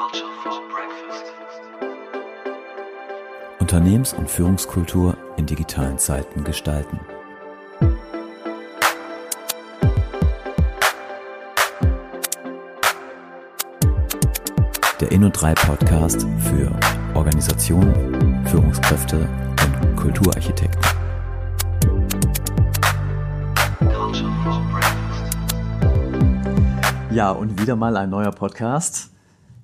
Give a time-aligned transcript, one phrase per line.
[0.00, 1.30] Culture for Breakfast.
[3.58, 6.98] Unternehmens- und Führungskultur in digitalen Zeiten gestalten.
[15.00, 16.72] Der Inno3 Podcast für
[17.14, 20.80] Organisationen, Führungskräfte und Kulturarchitekten.
[27.10, 29.10] Ja, und wieder mal ein neuer Podcast.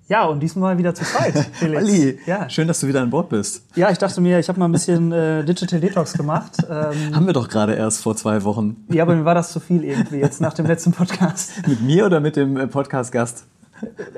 [0.09, 1.83] Ja, und diesmal wieder zu zweit, Felix.
[1.83, 2.49] Ali, Ja.
[2.49, 3.63] schön, dass du wieder an Bord bist.
[3.75, 6.53] ja, ich dachte mir, ich habe mal ein bisschen äh, Digital Detox gemacht.
[6.71, 8.77] Ähm, Haben wir doch gerade erst vor zwei Wochen.
[8.89, 11.53] ja, aber mir war das zu viel irgendwie jetzt nach dem letzten Podcast.
[11.67, 13.47] Mit mir oder mit dem äh, Podcast-Gast?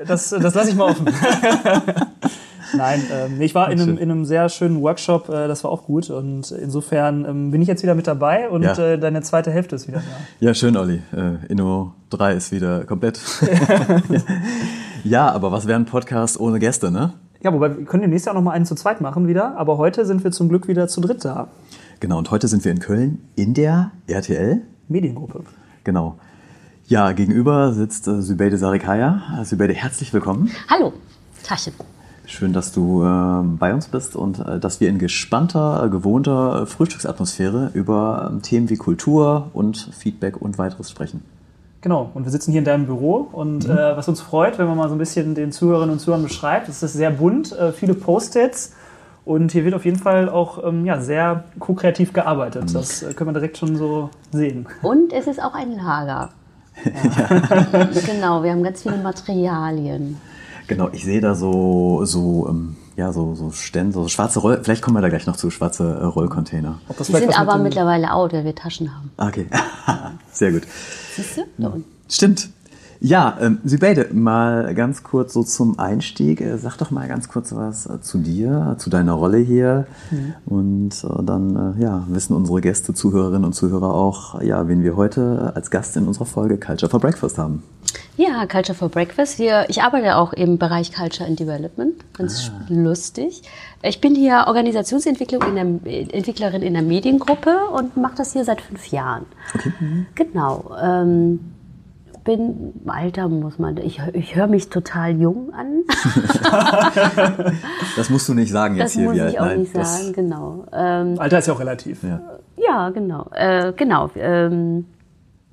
[0.05, 1.07] Das, das lasse ich mal offen.
[2.77, 5.83] Nein, ähm, ich war in einem, in einem sehr schönen Workshop, äh, das war auch
[5.85, 6.09] gut.
[6.11, 8.77] Und insofern ähm, bin ich jetzt wieder mit dabei und Ja.
[8.77, 10.03] äh, deine zweite Hälfte ist wieder da.
[10.45, 11.01] Ja, schön, Olli.
[11.11, 13.19] Äh, Inno 3 ist wieder komplett.
[15.03, 17.13] Ja, aber was wäre ein Podcast ohne Gäste, ne?
[17.41, 19.57] Ja, wobei wir können demnächst ja auch noch mal einen zu zweit machen wieder.
[19.57, 21.47] Aber heute sind wir zum Glück wieder zu dritt da.
[21.99, 24.61] Genau, und heute sind wir in Köln in der RTL.
[24.87, 25.43] Mediengruppe.
[25.83, 26.15] Genau.
[26.87, 29.43] Ja, gegenüber sitzt äh, Sübeyde Sarikaya.
[29.43, 30.49] Sübeyde, herzlich willkommen.
[30.69, 30.93] Hallo,
[31.43, 31.73] Taschen.
[32.25, 36.67] Schön, dass du äh, bei uns bist und äh, dass wir in gespannter, äh, gewohnter
[36.67, 41.23] Frühstücksatmosphäre über ähm, Themen wie Kultur und Feedback und weiteres sprechen.
[41.81, 43.71] Genau, und wir sitzen hier in deinem Büro und Mhm.
[43.71, 46.67] äh, was uns freut, wenn man mal so ein bisschen den Zuhörerinnen und Zuhörern beschreibt,
[46.67, 48.73] es ist sehr bunt, äh, viele Post-its
[49.23, 52.65] und hier wird auf jeden Fall auch ähm, ja, sehr ko-kreativ gearbeitet.
[52.69, 52.73] Mhm.
[52.73, 54.67] Das äh, können wir direkt schon so sehen.
[54.81, 56.29] Und es ist auch ein Lager.
[58.05, 60.17] genau, wir haben ganz viele Materialien.
[60.67, 64.81] Genau, ich sehe da so, so, ähm, ja, so, so Stände, so schwarze Roll, vielleicht
[64.81, 66.79] kommen wir da gleich noch zu, schwarze äh, Rollcontainer.
[66.99, 69.11] Die sind aber mittlerweile out, weil wir Taschen haben.
[69.15, 69.47] Ah, Okay,
[70.33, 70.63] sehr gut.
[71.15, 71.41] Siehst du?
[71.57, 71.85] Da unten.
[72.09, 72.49] Stimmt.
[73.01, 76.41] Ja, ähm, Sübeyde, mal ganz kurz so zum Einstieg.
[76.41, 79.87] Äh, sag doch mal ganz kurz was äh, zu dir, zu deiner Rolle hier.
[80.45, 84.97] Und äh, dann äh, ja, wissen unsere Gäste, Zuhörerinnen und Zuhörer auch, ja, wen wir
[84.97, 87.63] heute als Gast in unserer Folge Culture for Breakfast haben.
[88.17, 89.35] Ja, Culture for Breakfast.
[89.37, 91.93] Hier, ich arbeite auch im Bereich Culture and Development.
[92.17, 93.43] Ganz lustig.
[93.81, 98.59] Ich bin hier Organisationsentwicklung in der, Entwicklerin in der Mediengruppe und mache das hier seit
[98.59, 99.25] fünf Jahren.
[99.55, 99.71] Okay.
[100.15, 100.75] Genau.
[100.83, 101.39] Ähm,
[102.23, 103.77] bin Alter muss man.
[103.77, 105.83] Ich, ich höre mich total jung an.
[107.95, 109.05] Das musst du nicht sagen jetzt Das hier.
[109.07, 110.13] muss wie alt- ich auch nein, nicht das- sagen.
[110.13, 110.65] Genau.
[110.71, 112.03] Ähm, Alter ist ja auch relativ.
[112.03, 112.21] Ja.
[112.57, 113.27] Ja, genau.
[113.33, 114.09] Äh, genau.
[114.15, 114.85] Ähm,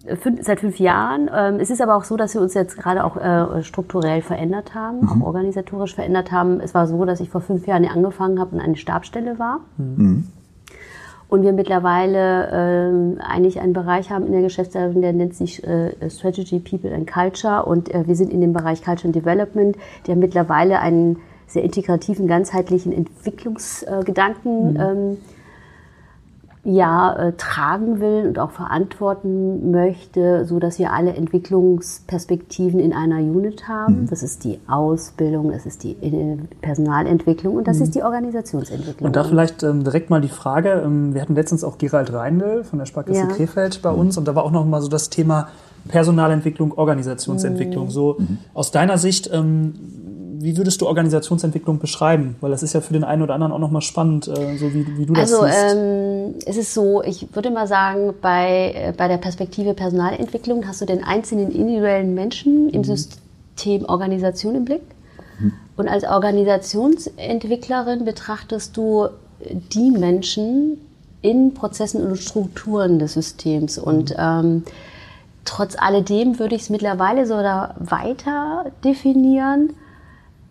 [0.06, 1.30] fün- seit fünf Jahren.
[1.34, 4.74] Ähm, es ist aber auch so, dass wir uns jetzt gerade auch äh, strukturell verändert
[4.74, 6.60] haben, auch organisatorisch verändert haben.
[6.60, 9.60] Es war so, dass ich vor fünf Jahren angefangen habe und eine Stabsstelle war.
[11.28, 16.08] Und wir mittlerweile ähm, eigentlich einen Bereich haben in der Geschäftsleitung, der nennt sich äh,
[16.08, 17.64] Strategy, People and Culture.
[17.64, 19.76] Und äh, wir sind in dem Bereich Culture and Development,
[20.06, 25.18] der mittlerweile einen sehr integrativen, ganzheitlichen Entwicklungsgedanken ähm,
[26.66, 33.18] ja, äh, tragen will und auch verantworten möchte, so dass wir alle Entwicklungsperspektiven in einer
[33.18, 34.08] Unit haben.
[34.10, 35.96] Das ist die Ausbildung, das ist die
[36.62, 39.06] Personalentwicklung und das ist die Organisationsentwicklung.
[39.06, 42.64] Und da vielleicht ähm, direkt mal die Frage, ähm, wir hatten letztens auch Gerald Reindl
[42.64, 43.26] von der Sparkasse Ja.
[43.26, 45.48] Krefeld bei uns und da war auch noch mal so das Thema
[45.86, 47.90] Personalentwicklung, Organisationsentwicklung.
[47.90, 48.18] So
[48.54, 49.74] aus deiner Sicht, ähm,
[50.40, 52.36] wie würdest du Organisationsentwicklung beschreiben?
[52.40, 54.72] Weil das ist ja für den einen oder anderen auch noch mal spannend, äh, so
[54.72, 55.76] wie, wie du das Also siehst.
[55.76, 60.80] ähm, es ist so, ich würde mal sagen, bei, äh, bei der Perspektive Personalentwicklung hast
[60.80, 64.82] du den einzelnen individuellen Menschen im System Organisation im Blick.
[65.76, 69.08] Und als Organisationsentwicklerin betrachtest du
[69.72, 70.78] die Menschen
[71.22, 73.78] in Prozessen und Strukturen des Systems.
[73.78, 74.64] Und ähm,
[75.44, 79.70] trotz alledem würde ich es mittlerweile so da weiter definieren,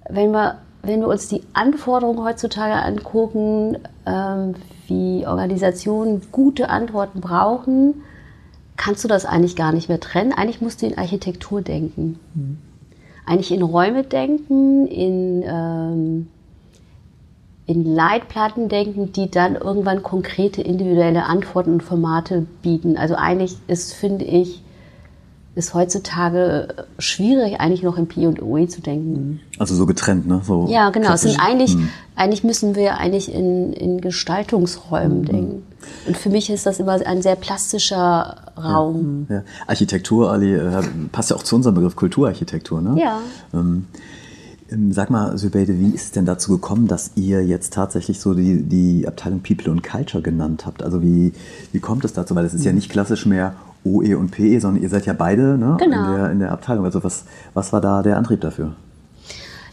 [0.09, 4.55] wenn wir, wenn wir uns die Anforderungen heutzutage angucken, ähm,
[4.88, 8.03] wie Organisationen gute Antworten brauchen,
[8.77, 10.33] kannst du das eigentlich gar nicht mehr trennen.
[10.33, 12.19] Eigentlich musst du in Architektur denken.
[13.25, 16.27] Eigentlich in Räume denken, in, ähm,
[17.65, 22.97] in Leitplatten denken, die dann irgendwann konkrete individuelle Antworten und Formate bieten.
[22.97, 24.62] Also eigentlich ist, finde ich,
[25.56, 26.68] ist heutzutage
[27.00, 29.40] schwierig, eigentlich noch in P und OE zu denken.
[29.57, 30.42] Also so getrennt, ne?
[30.44, 31.13] So Ja, genau.
[31.13, 31.78] Es sind eigentlich,
[32.16, 35.63] eigentlich müssen wir eigentlich in, in Gestaltungsräumen denken.
[36.07, 39.28] Und für mich ist das immer ein sehr plastischer Raum.
[39.30, 39.44] Ja.
[39.66, 43.02] Architektur, Ali, äh, passt ja auch zu unserem Begriff Kulturarchitektur, ne?
[43.02, 43.19] Ja.
[43.54, 43.86] Ähm,
[44.72, 48.34] ähm, sag mal, Sübeyde, wie ist es denn dazu gekommen, dass ihr jetzt tatsächlich so
[48.34, 50.84] die, die Abteilung People und Culture genannt habt?
[50.84, 51.34] Also wie,
[51.72, 52.36] wie kommt es dazu?
[52.36, 55.57] Weil es ist ja nicht klassisch mehr OE und PE, sondern ihr seid ja beide
[55.57, 56.11] ne, Genau.
[56.11, 56.85] in, der, in der Abteilung.
[56.85, 58.73] Also was, was war da der Antrieb dafür?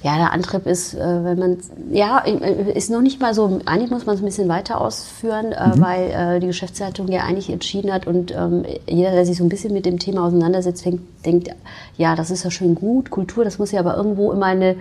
[0.03, 1.59] Ja, der Antrieb ist, äh, wenn man,
[1.93, 5.53] ja, äh, ist noch nicht mal so, eigentlich muss man es ein bisschen weiter ausführen,
[5.53, 9.45] äh, weil äh, die Geschäftsleitung ja eigentlich entschieden hat und ähm, jeder, der sich so
[9.45, 10.85] ein bisschen mit dem Thema auseinandersetzt,
[11.25, 11.51] denkt,
[11.97, 14.75] ja, das ist ja schön gut, Kultur, das muss ja aber irgendwo immer eine,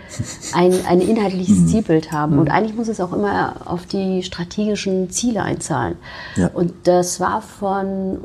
[0.55, 2.39] ein, ein inhaltliches Zielbild haben.
[2.39, 5.97] Und eigentlich muss es auch immer auf die strategischen Ziele einzahlen.
[6.35, 6.49] Ja.
[6.51, 8.17] Und das war von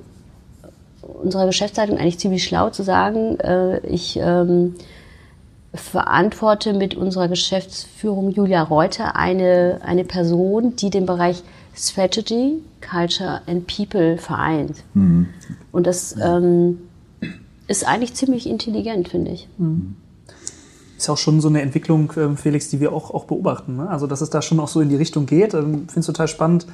[1.27, 4.75] unserer Geschäftsleitung eigentlich ziemlich schlau zu sagen, äh, ich ähm,
[5.75, 11.43] verantworte mit unserer Geschäftsführung Julia Reuter eine, eine Person, die den Bereich
[11.75, 14.83] Strategy, Culture and People vereint.
[15.73, 16.79] Und das ähm,
[17.67, 19.49] ist eigentlich ziemlich intelligent, finde ich.
[20.97, 23.77] Ist ja auch schon so eine Entwicklung, ähm, Felix, die wir auch, auch beobachten.
[23.77, 23.91] Ne?
[23.91, 25.53] Also, dass es da schon auch so in die Richtung geht.
[25.53, 26.67] Ähm, Finde es total spannend,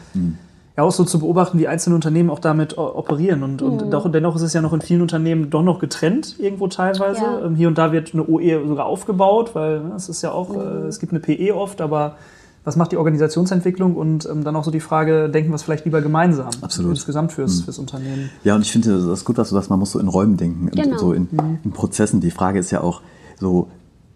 [0.77, 3.43] ja auch so zu beobachten, wie einzelne Unternehmen auch damit o- operieren.
[3.43, 6.67] Und, und doch, dennoch ist es ja noch in vielen Unternehmen doch noch getrennt, irgendwo
[6.69, 7.21] teilweise.
[7.23, 7.45] Ja.
[7.45, 10.55] Ähm, Hier und da wird eine OE sogar aufgebaut, weil ne, es ist ja auch,
[10.57, 12.17] äh, es gibt eine PE oft, aber
[12.65, 13.97] was macht die Organisationsentwicklung?
[13.97, 16.49] Und ähm, dann auch so die Frage, denken wir es vielleicht lieber gemeinsam?
[16.63, 16.93] Absolut.
[16.93, 18.31] Insgesamt fürs, fürs Unternehmen.
[18.45, 20.37] Ja, und ich finde, das ist gut, dass du das, man muss so in Räumen
[20.37, 20.97] denken, und Genau.
[20.97, 21.29] so in,
[21.65, 22.21] in Prozessen.
[22.21, 23.03] Die Frage ist ja auch
[23.41, 23.67] so,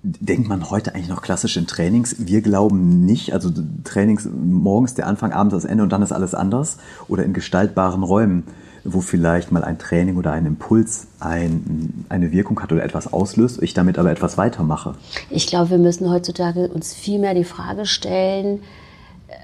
[0.06, 2.16] denkt man heute eigentlich noch klassisch in Trainings?
[2.18, 3.50] Wir glauben nicht, also
[3.84, 6.76] Trainings, morgens der Anfang, abends das Ende und dann ist alles anders.
[7.08, 8.44] Oder in gestaltbaren Räumen,
[8.84, 13.60] wo vielleicht mal ein Training oder ein Impuls ein, eine Wirkung hat oder etwas auslöst,
[13.62, 14.94] ich damit aber etwas weitermache.
[15.28, 18.60] Ich glaube, wir müssen heutzutage uns viel mehr die Frage stellen,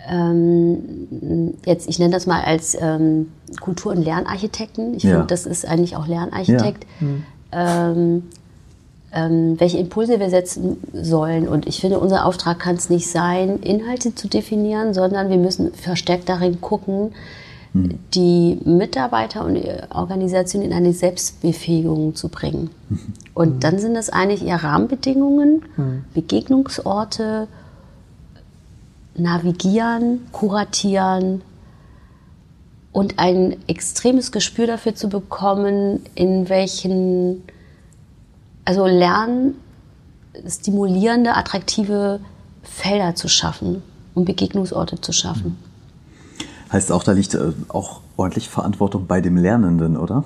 [0.08, 3.28] ähm, jetzt, ich nenne das mal als ähm,
[3.60, 4.94] Kultur- und Lernarchitekten.
[4.94, 5.10] Ich Ja.
[5.12, 6.86] finde, das ist eigentlich auch Lernarchitekt.
[7.50, 8.22] Ähm,
[9.12, 11.48] ähm, welche Impulse wir setzen sollen.
[11.48, 15.72] Und ich finde, unser Auftrag kann es nicht sein, Inhalte zu definieren, sondern wir müssen
[15.74, 17.12] verstärkt darin gucken,
[17.74, 22.70] die Mitarbeiter und die Organisation in eine Selbstbefähigung zu bringen.
[23.34, 25.62] Und dann sind das eigentlich eher Rahmenbedingungen,
[26.12, 27.48] Begegnungsorte,
[29.14, 31.40] navigieren, kuratieren
[32.92, 37.42] und ein extremes Gespür dafür zu bekommen, in welchen,
[38.64, 39.56] also lernen,
[40.48, 42.20] stimulierende, attraktive
[42.62, 43.82] Felder zu schaffen
[44.14, 45.58] und Begegnungsorte zu schaffen.
[46.72, 50.24] Heißt auch, da liegt äh, auch ordentlich Verantwortung bei dem Lernenden, oder?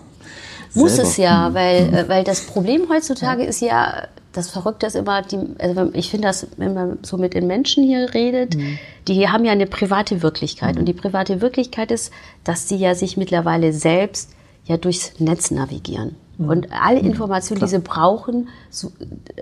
[0.75, 1.09] Muss Selber.
[1.09, 5.39] es ja, weil, äh, weil das Problem heutzutage ist ja, das Verrückte ist immer, die,
[5.59, 8.57] also ich finde das, wenn man so mit den Menschen hier redet,
[9.09, 10.77] die haben ja eine private Wirklichkeit.
[10.77, 12.13] Und die private Wirklichkeit ist,
[12.45, 14.31] dass sie ja sich mittlerweile selbst
[14.67, 16.17] ja durchs Netz navigieren.
[16.39, 18.93] Und alle Informationen, die sie brauchen, so,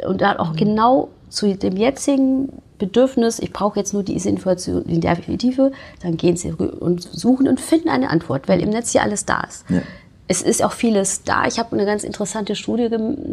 [0.07, 5.01] und dann auch genau zu dem jetzigen Bedürfnis, ich brauche jetzt nur diese Information in
[5.01, 9.03] der Tiefe, dann gehen sie und suchen und finden eine Antwort, weil im Netz ja
[9.03, 9.65] alles da ist.
[9.69, 9.83] Ja.
[10.29, 11.47] Es ist auch vieles da.
[11.47, 12.89] Ich habe eine ganz interessante Studie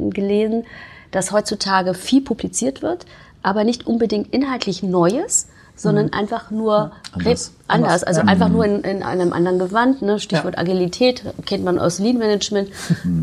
[0.09, 0.65] gelesen,
[1.11, 3.05] dass heutzutage viel publiziert wird,
[3.43, 5.47] aber nicht unbedingt inhaltlich Neues,
[5.81, 7.53] sondern einfach nur Anders.
[7.67, 8.03] anders.
[8.03, 8.27] Also ja.
[8.27, 10.01] einfach nur in, in einem anderen Gewand.
[10.01, 10.19] Ne?
[10.19, 12.69] Stichwort Agilität kennt man aus Lean Management.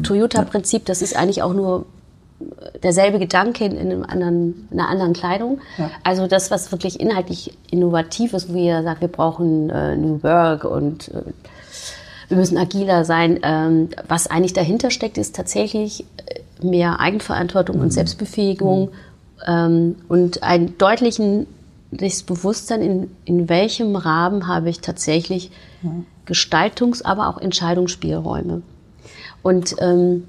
[0.03, 1.87] Toyota-Prinzip, das ist eigentlich auch nur
[2.83, 5.61] derselbe Gedanke in, in, einem anderen, in einer anderen Kleidung.
[6.03, 10.65] Also das, was wirklich inhaltlich innovativ ist, wo ihr sagt, wir brauchen äh, New Work
[10.65, 11.23] und äh,
[12.29, 13.41] wir müssen agiler sein.
[13.43, 18.91] Ähm, was eigentlich dahinter steckt, ist tatsächlich äh, mehr Eigenverantwortung und Selbstbefähigung
[19.47, 21.47] ähm, und ein deutlichen
[21.91, 25.51] das Bewusstsein, in, in welchem Rahmen habe ich tatsächlich
[26.27, 28.63] Gestaltungs-, aber auch Entscheidungsspielräume.
[29.43, 30.25] Und ähm,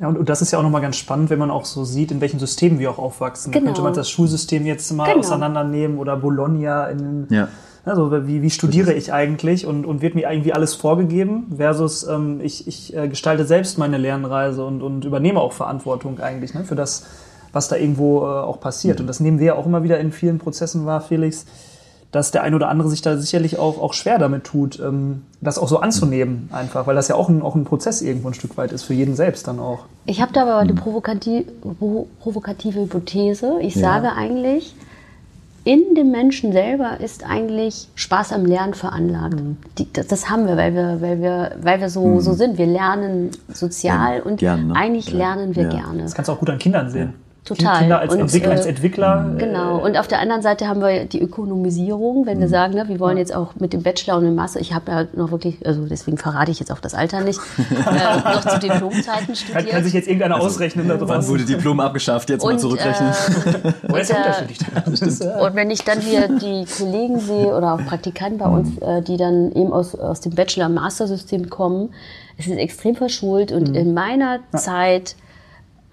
[0.00, 2.10] Ja, und, und das ist ja auch nochmal ganz spannend, wenn man auch so sieht,
[2.10, 3.52] in welchen Systemen wir auch aufwachsen.
[3.52, 3.70] Da Genau.
[3.70, 5.20] könnte man das Schulsystem jetzt mal Genau.
[5.20, 7.48] auseinandernehmen oder Bologna in, Ja.
[7.86, 12.40] Also wie, wie studiere ich eigentlich und, und wird mir irgendwie alles vorgegeben versus ähm,
[12.42, 16.76] ich, ich äh, gestalte selbst meine Lernreise und, und übernehme auch Verantwortung eigentlich ne, für
[16.76, 17.04] das,
[17.54, 19.00] was da irgendwo äh, auch passiert.
[19.00, 21.46] Und das nehmen wir auch immer wieder in vielen Prozessen wahr, Felix,
[22.12, 25.58] dass der ein oder andere sich da sicherlich auch, auch schwer damit tut, ähm, das
[25.58, 28.56] auch so anzunehmen einfach, weil das ja auch ein, auch ein Prozess irgendwo ein Stück
[28.56, 29.80] weit ist, für jeden selbst dann auch.
[30.06, 31.00] Ich habe da aber eine pro-
[32.20, 33.54] provokative Hypothese.
[33.60, 33.80] Ich Ja.
[33.82, 34.74] sage eigentlich,
[35.64, 39.36] in dem Menschen selber ist eigentlich Spaß am Lernen veranlagt.
[39.78, 42.58] Die, das, das haben wir, weil wir, weil wir, weil wir so, so sind.
[42.58, 44.74] Wir lernen sozial Ja, und gern, ne?
[44.76, 45.16] eigentlich Ja.
[45.18, 45.68] lernen wir Ja.
[45.70, 46.02] gerne.
[46.02, 47.14] Das kannst du auch gut an Kindern sehen.
[47.44, 47.80] Total.
[47.80, 49.34] Kinder als Und, Entwickler, äh, als Entwickler.
[49.36, 49.84] Genau.
[49.84, 53.18] Und auf der anderen Seite haben wir die Ökonomisierung, wenn wir sagen, ne, wir wollen
[53.18, 56.16] jetzt auch mit dem Bachelor und dem Master, ich habe ja noch wirklich, also deswegen
[56.16, 59.68] verrate ich jetzt auch das Alter nicht, äh, noch zu Diplomzeiten Kann, studiert.
[59.68, 60.88] kann sich jetzt irgendeiner ausrechnen.
[60.88, 62.30] da Wann wurde Diplom abgeschafft?
[62.30, 63.10] Jetzt mal Und, zurückrechnen.
[63.10, 64.44] äh, ja
[64.86, 68.46] und, äh, äh, Und wenn ich dann hier die Kollegen sehe oder auch Praktikanten bei
[68.48, 71.90] uns, äh, die dann eben aus, aus dem Bachelor-Master-System kommen,
[72.38, 75.14] es ist extrem verschult und in meiner Zeit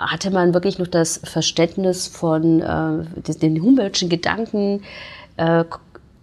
[0.10, 4.82] hatte man wirklich noch das Verständnis von äh, den Humboldtschen Gedanken,
[5.38, 5.64] äh,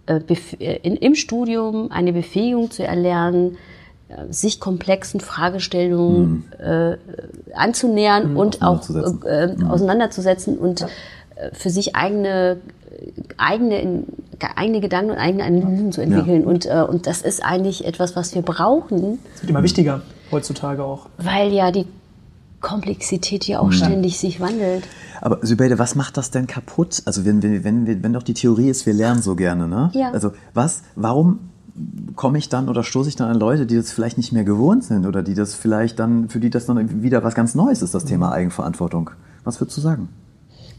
[0.07, 0.19] äh,
[0.59, 3.57] äh, in, im Studium eine Befähigung zu erlernen,
[4.09, 6.97] äh, sich komplexen Fragestellungen äh,
[7.55, 9.61] anzunähern und auch auseinanderzusetzen.
[9.61, 10.87] äh, äh, auseinanderzusetzen und äh,
[11.53, 12.57] für sich eigene
[13.37, 14.03] eigene,
[14.57, 16.43] eigene Gedanken und eigene Analysen zu entwickeln.
[16.43, 20.83] Und, äh, und das ist eigentlich etwas, was wir brauchen, Das wird immer wichtiger heutzutage
[20.83, 21.07] auch.
[21.17, 21.85] weil ja die
[22.61, 24.83] Komplexität ja auch ständig sich wandelt.
[25.21, 27.01] Aber Sübeide, was macht das denn kaputt?
[27.05, 29.91] Also wenn, wenn, wenn, wenn doch die Theorie ist, wir lernen so gerne, ne?
[29.93, 30.11] Ja.
[30.11, 31.39] Also was, warum
[32.15, 34.83] komme ich dann oder stoße ich dann an Leute, die das vielleicht nicht mehr gewohnt
[34.83, 37.93] sind oder die das vielleicht dann, für die das dann wieder was ganz Neues ist,
[37.93, 39.11] das Thema Eigenverantwortung?
[39.43, 40.09] Was würdest du sagen?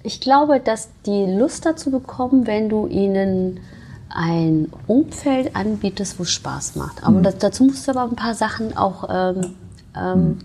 [0.03, 3.61] Ich glaube, dass die Lust dazu bekommen, wenn du ihnen
[4.09, 7.05] ein Umfeld anbietest, wo es Spaß macht.
[7.05, 9.55] Aber das, dazu musst du aber ein paar Sachen auch, ähm,
[9.97, 10.39] ähm,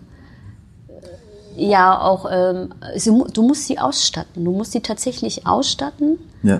[1.55, 4.43] ja, auch, ähm, sie, du musst sie ausstatten.
[4.45, 6.59] Du musst sie tatsächlich ausstatten, Ja.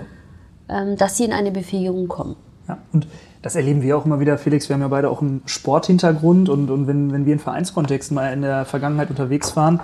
[0.68, 2.36] ähm, dass sie in eine Befähigung kommen.
[2.68, 3.06] Ja, und
[3.42, 4.68] das erleben wir auch immer wieder, Felix.
[4.68, 8.32] Wir haben ja beide auch einen Sporthintergrund und, und wenn, wenn wir in Vereinskontexten mal
[8.32, 9.80] in der Vergangenheit unterwegs waren,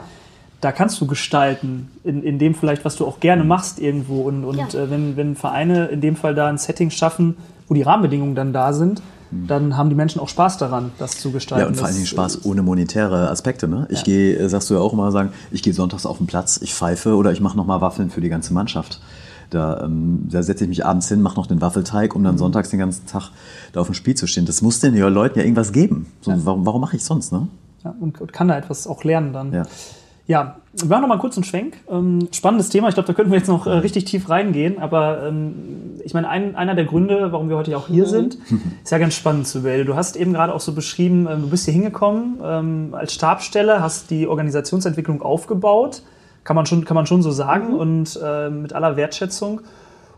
[0.61, 4.23] da kannst du gestalten, in, in dem vielleicht, was du auch gerne machst irgendwo.
[4.23, 4.67] Und, und Ja.
[4.81, 7.37] äh, wenn, wenn Vereine in dem Fall da ein Setting schaffen,
[7.69, 9.03] wo die Rahmenbedingungen dann da sind,
[9.33, 11.63] dann haben die Menschen auch Spaß daran, das zu gestalten.
[11.63, 13.67] Ja, und vor allen Dingen Spaß ohne monetäre Aspekte.
[13.67, 13.87] Ne?
[13.91, 16.61] Ich gehe, äh, sagst du ja auch immer sagen, ich gehe sonntags auf den Platz,
[16.63, 19.01] ich pfeife oder ich mache nochmal Waffeln für die ganze Mannschaft.
[19.51, 22.71] Da, ähm, da setze ich mich abends hin, mache noch den Waffelteig, um dann sonntags
[22.71, 23.31] den ganzen Tag
[23.73, 24.47] da auf dem Spiel zu stehen.
[24.47, 26.07] Das muss den ja Leuten ja irgendwas geben.
[26.21, 27.33] So, Warum, warum mache ich sonst?
[27.33, 27.49] Ne?
[27.85, 29.53] Ja, und, und kann da etwas auch lernen dann.
[29.53, 29.65] Ja.
[30.27, 31.77] Ja, wir machen noch mal kurz einen Schwenk.
[31.91, 32.89] Ähm, spannendes Thema.
[32.89, 34.79] Ich glaube, da könnten wir jetzt noch äh, richtig tief reingehen.
[34.79, 38.39] Aber ähm, ich meine, ein, einer der Gründe, warum wir heute auch hier sind,
[38.83, 39.85] ist ja ganz spannend, Sybelle.
[39.85, 43.83] Du hast eben gerade auch so beschrieben, ähm, du bist hier hingekommen ähm, als Stabsstelle,
[43.83, 46.03] hast die Organisationsentwicklung aufgebaut.
[46.45, 49.61] Kann man schon, kann man schon so sagen und äh, mit aller Wertschätzung.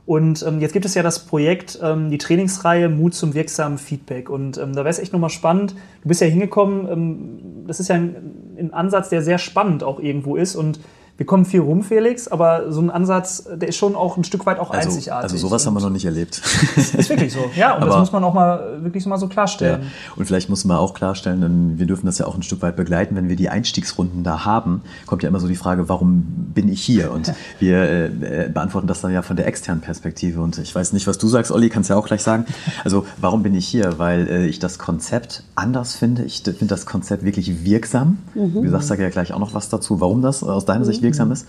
[0.07, 4.29] Und ähm, jetzt gibt es ja das Projekt, ähm, die Trainingsreihe Mut zum wirksamen Feedback.
[4.29, 5.75] Und ähm, da wäre es echt nochmal spannend.
[6.03, 8.17] Du bist ja hingekommen, ähm, das ist ja ein,
[8.59, 10.57] ein Ansatz, der sehr spannend auch irgendwo ist.
[10.57, 10.79] Und
[11.17, 14.47] wir kommen viel rum, Felix, aber so ein Ansatz, der ist schon auch ein Stück
[14.47, 15.23] weit auch Also, einzigartig.
[15.23, 16.43] also sowas haben wir noch nicht erlebt.
[16.77, 17.39] Ist wirklich so.
[17.57, 19.31] Ja, und das Aber- muss man auch mal wirklich so mal so Ja.
[19.33, 19.83] klarstellen.
[20.17, 22.75] Und vielleicht muss man auch klarstellen, denn wir dürfen das ja auch ein Stück weit
[22.75, 26.69] begleiten, wenn wir die Einstiegsrunden da haben, kommt ja immer so die Frage, warum bin
[26.69, 27.13] ich hier?
[27.13, 30.41] Und wir äh, äh, beantworten das dann ja von der externen Perspektive.
[30.41, 32.45] Und ich weiß nicht, was du sagst, Olli, kannst ja auch gleich sagen.
[32.83, 34.01] Also warum bin ich hier?
[34.01, 36.25] Weil äh, ich das Konzept anders finde.
[36.25, 38.19] Ich finde das Konzept wirklich wirksam.
[38.35, 41.31] Du sagst da ja gleich auch noch was dazu, warum das aus deiner Sicht wirksam
[41.31, 41.47] ist.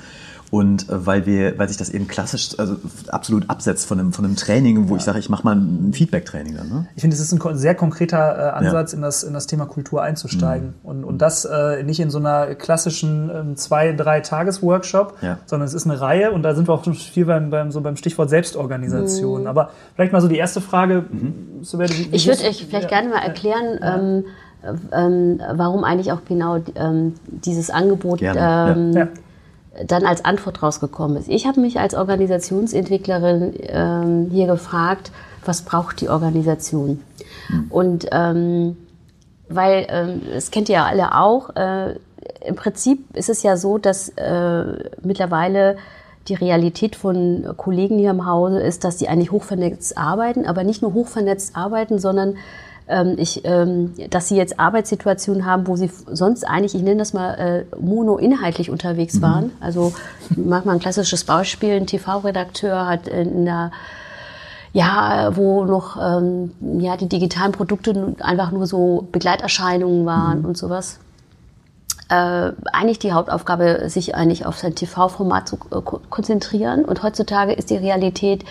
[0.52, 2.76] Und äh, weil wir, weil sich das eben klassisch, also
[3.10, 6.56] absolut absetzt von einem, von einem Training, wo ich sage, ich mache mal ein Feedback-Training
[6.56, 6.70] dann.
[6.70, 6.88] Ne?
[6.96, 10.04] Ich finde, es ist ein sehr konkreter äh, Ansatz, in, das, in das Thema Kultur
[10.04, 10.68] einzusteigen.
[10.68, 10.90] Mhm.
[10.90, 15.40] Und, und das äh, nicht in so einer klassischen ähm, zwei-, drei Tages-Workshop, Ja.
[15.46, 17.82] sondern es ist eine Reihe und da sind wir auch schon viel beim, beim, so
[17.82, 19.42] beim Stichwort Selbstorganisation.
[19.42, 19.48] Mhm.
[19.48, 21.06] Aber vielleicht mal so die erste Frage.
[21.62, 23.02] So werde, wie, wie Ich würde euch vielleicht ja.
[23.02, 24.24] gerne mal erklären, ähm,
[24.92, 29.08] ähm, warum eigentlich auch genau ähm, dieses Angebot Gerne, ähm, Ja.
[29.86, 31.30] Dann als Antwort rausgekommen ist.
[31.30, 35.12] Ich habe mich als Organisationsentwicklerin ähm, hier gefragt,
[35.44, 37.02] was braucht die Organisation?
[37.70, 38.78] Und ähm,
[39.48, 41.96] weil, ähm, das kennt ihr ja alle auch, äh,
[42.46, 44.64] im Prinzip ist es ja so, dass äh,
[45.04, 45.78] mittlerweile
[46.28, 50.82] die Realität von Kollegen hier im Hause ist, dass die eigentlich hochvernetzt arbeiten, aber nicht
[50.82, 52.38] nur hochvernetzt arbeiten, sondern
[52.88, 57.14] ähm, ich, ähm, dass sie jetzt Arbeitssituationen haben, wo sie sonst eigentlich, ich nenne das
[57.14, 59.52] mal, äh, mono-inhaltlich unterwegs waren.
[59.60, 59.94] Also
[60.30, 63.72] ich mach mal ein klassisches Beispiel, ein TV-Redakteur hat in der
[64.74, 71.00] ja, wo noch ähm, ja, die digitalen Produkte einfach nur so Begleiterscheinungen waren und sowas.
[72.10, 76.84] Äh, eigentlich die Hauptaufgabe, sich eigentlich auf sein TV-Format zu äh, ko- konzentrieren.
[76.84, 78.44] Und heutzutage ist die Realität,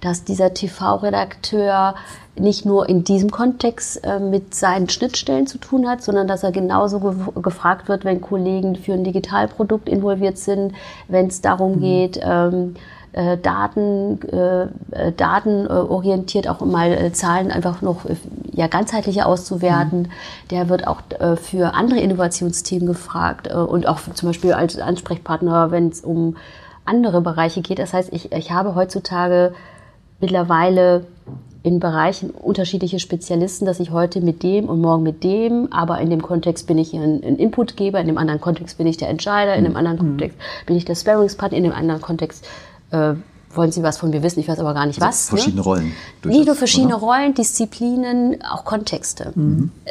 [0.00, 1.94] dass dieser TV-Redakteur
[2.36, 6.52] nicht nur in diesem Kontext äh, mit seinen Schnittstellen zu tun hat, sondern dass er
[6.52, 10.72] genauso ge gefragt wird, wenn Kollegen für ein Digitalprodukt involviert sind,
[11.08, 12.74] wenn es darum geht, ähm,
[13.12, 18.14] äh, Daten, äh, äh, datenorientiert auch mal äh, Zahlen einfach noch äh,
[18.52, 20.12] ja, ganzheitlicher auszuwerten.
[20.50, 21.02] Der wird auch
[21.40, 26.36] für andere Innovationsthemen gefragt und auch zum Beispiel als Ansprechpartner, wenn es um
[26.84, 27.78] andere Bereiche geht.
[27.78, 29.54] Das heißt, ich, ich habe heutzutage
[30.20, 31.06] mittlerweile
[31.62, 36.08] in Bereichen unterschiedliche Spezialisten, dass ich heute mit dem und morgen mit dem, aber in
[36.08, 39.54] dem Kontext bin ich ein, ein Inputgeber, in dem anderen Kontext bin ich der Entscheider,
[39.56, 42.46] in dem anderen Kontext bin ich der Sparringspartner, in dem anderen Kontext
[42.92, 43.14] äh,
[43.52, 45.28] wollen Sie was von mir wissen, ich weiß aber gar nicht was.
[45.28, 45.62] Verschiedene ne?
[45.64, 45.92] Rollen.
[46.24, 47.04] Nicht nur verschiedene oder?
[47.04, 49.32] Rollen, Disziplinen, auch Kontexte.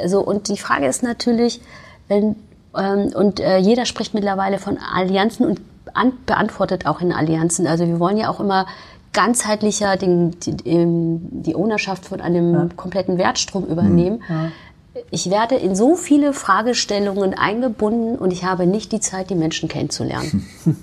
[0.01, 1.61] Also, und die Frage ist natürlich,
[2.07, 2.35] wenn
[2.77, 5.61] Ähm, und äh, jeder spricht mittlerweile von Allianzen und
[5.93, 7.65] an, beantwortet auch in Allianzen.
[7.67, 8.67] Also wir wollen ja auch immer
[9.13, 14.23] ganzheitlicher den, die, ähm, die Ownerschaft von einem kompletten Wertstrom übernehmen.
[15.11, 19.69] Ich werde in so viele Fragestellungen eingebunden und ich habe nicht die Zeit, die Menschen
[19.69, 20.47] kennenzulernen.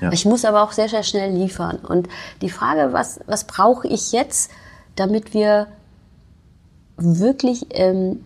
[0.00, 0.12] Ja.
[0.12, 1.76] Ich muss aber auch sehr, sehr schnell liefern.
[1.76, 2.08] Und
[2.40, 4.50] die Frage, was, was brauche ich jetzt,
[4.96, 5.66] damit wir
[6.96, 8.24] wirklich ähm,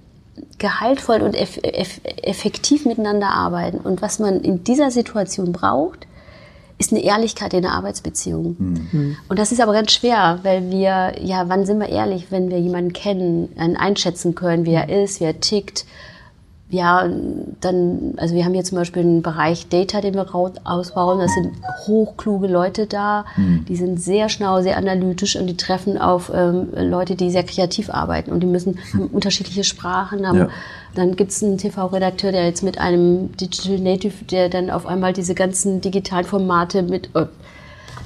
[0.59, 3.79] gehaltvoll und eff eff effektiv miteinander arbeiten.
[3.79, 6.07] Und was man in dieser Situation braucht,
[6.79, 8.57] ist eine Ehrlichkeit in der Arbeitsbeziehung.
[9.29, 12.59] Und das ist aber ganz schwer, weil wir, ja, wann sind wir ehrlich, wenn wir
[12.59, 15.87] jemanden kennen, einen einschätzen können, wie er ist, wie er tickt.
[16.71, 17.09] Ja,
[17.61, 20.25] dann, also wir haben hier zum Beispiel einen Bereich Data, den wir
[20.65, 21.19] ausbauen.
[21.21, 21.51] Das sind
[21.87, 27.17] hochkluge Leute da, die sind sehr schlau, sehr analytisch und die treffen auf ähm, Leute,
[27.17, 30.49] die sehr kreativ arbeiten und die müssen haben unterschiedliche Sprachen, haben Ja.
[30.95, 35.13] dann gibt es einen TV-Redakteur, der jetzt mit einem Digital Native, der dann auf einmal
[35.13, 37.07] diese ganzen digitalen Formate mit.
[37.15, 37.27] äh,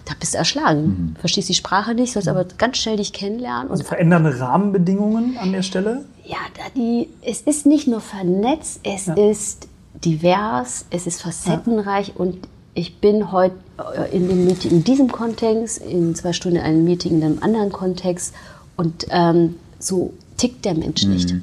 [0.04, 1.14] Da bist du erschlagen.
[1.20, 3.70] Verstehst die Sprache nicht, sollst aber ganz schnell dich kennenlernen.
[3.70, 6.04] Also Und verändernde Rahmenbedingungen an der Stelle.
[6.28, 9.66] Ja, da die, es ist nicht nur vernetzt, es ist
[10.04, 13.56] divers, es ist facettenreich und ich bin heute
[13.96, 17.38] äh, in dem Meeting in diesem Kontext, in zwei Stunden in einem Meeting in einem
[17.42, 18.34] anderen Kontext
[18.76, 21.34] und ähm, so tickt der Mensch nicht.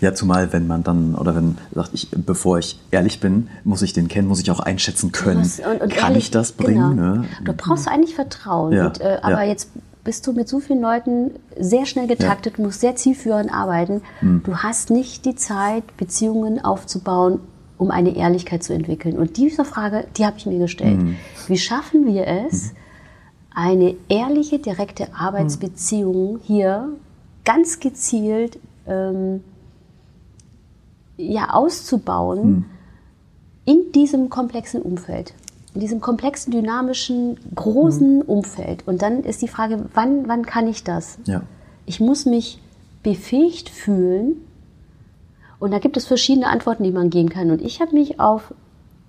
[0.00, 3.92] Ja, zumal wenn man dann, oder wenn sagt, ich, bevor ich ehrlich bin, muss ich
[3.92, 5.40] den kennen, muss ich auch einschätzen können.
[5.42, 6.96] Was- und- und Kann ehrlich, ich das bringen?
[6.96, 7.14] genau.
[7.16, 7.24] Ne?
[7.44, 8.72] Du brauchst eigentlich Vertrauen.
[8.72, 9.48] Ja, Und, äh, aber ja.
[9.50, 9.68] jetzt
[10.04, 14.02] bist du mit so vielen Leuten sehr schnell getaktet, musst sehr zielführend arbeiten.
[14.20, 14.42] Hm.
[14.44, 17.40] Du hast nicht die Zeit, Beziehungen aufzubauen,
[17.78, 19.18] um eine Ehrlichkeit zu entwickeln.
[19.18, 21.00] Und diese Frage, die habe ich mir gestellt.
[21.00, 21.16] Hm.
[21.48, 22.74] Wie schaffen wir es,
[23.54, 26.88] eine ehrliche, direkte Arbeitsbeziehung hier
[27.44, 29.42] ganz gezielt ähm,
[31.16, 32.66] ja, auszubauen
[33.64, 35.34] in diesem komplexen Umfeld,
[35.74, 38.86] in diesem komplexen, dynamischen, großen Umfeld.
[38.86, 41.18] Und dann ist die Frage, wann, wann kann ich das?
[41.24, 41.42] Ja.
[41.84, 42.60] Ich muss mich
[43.02, 44.36] befähigt fühlen.
[45.58, 47.50] Und da gibt es verschiedene Antworten, die man geben kann.
[47.50, 48.54] Und ich habe mich auf,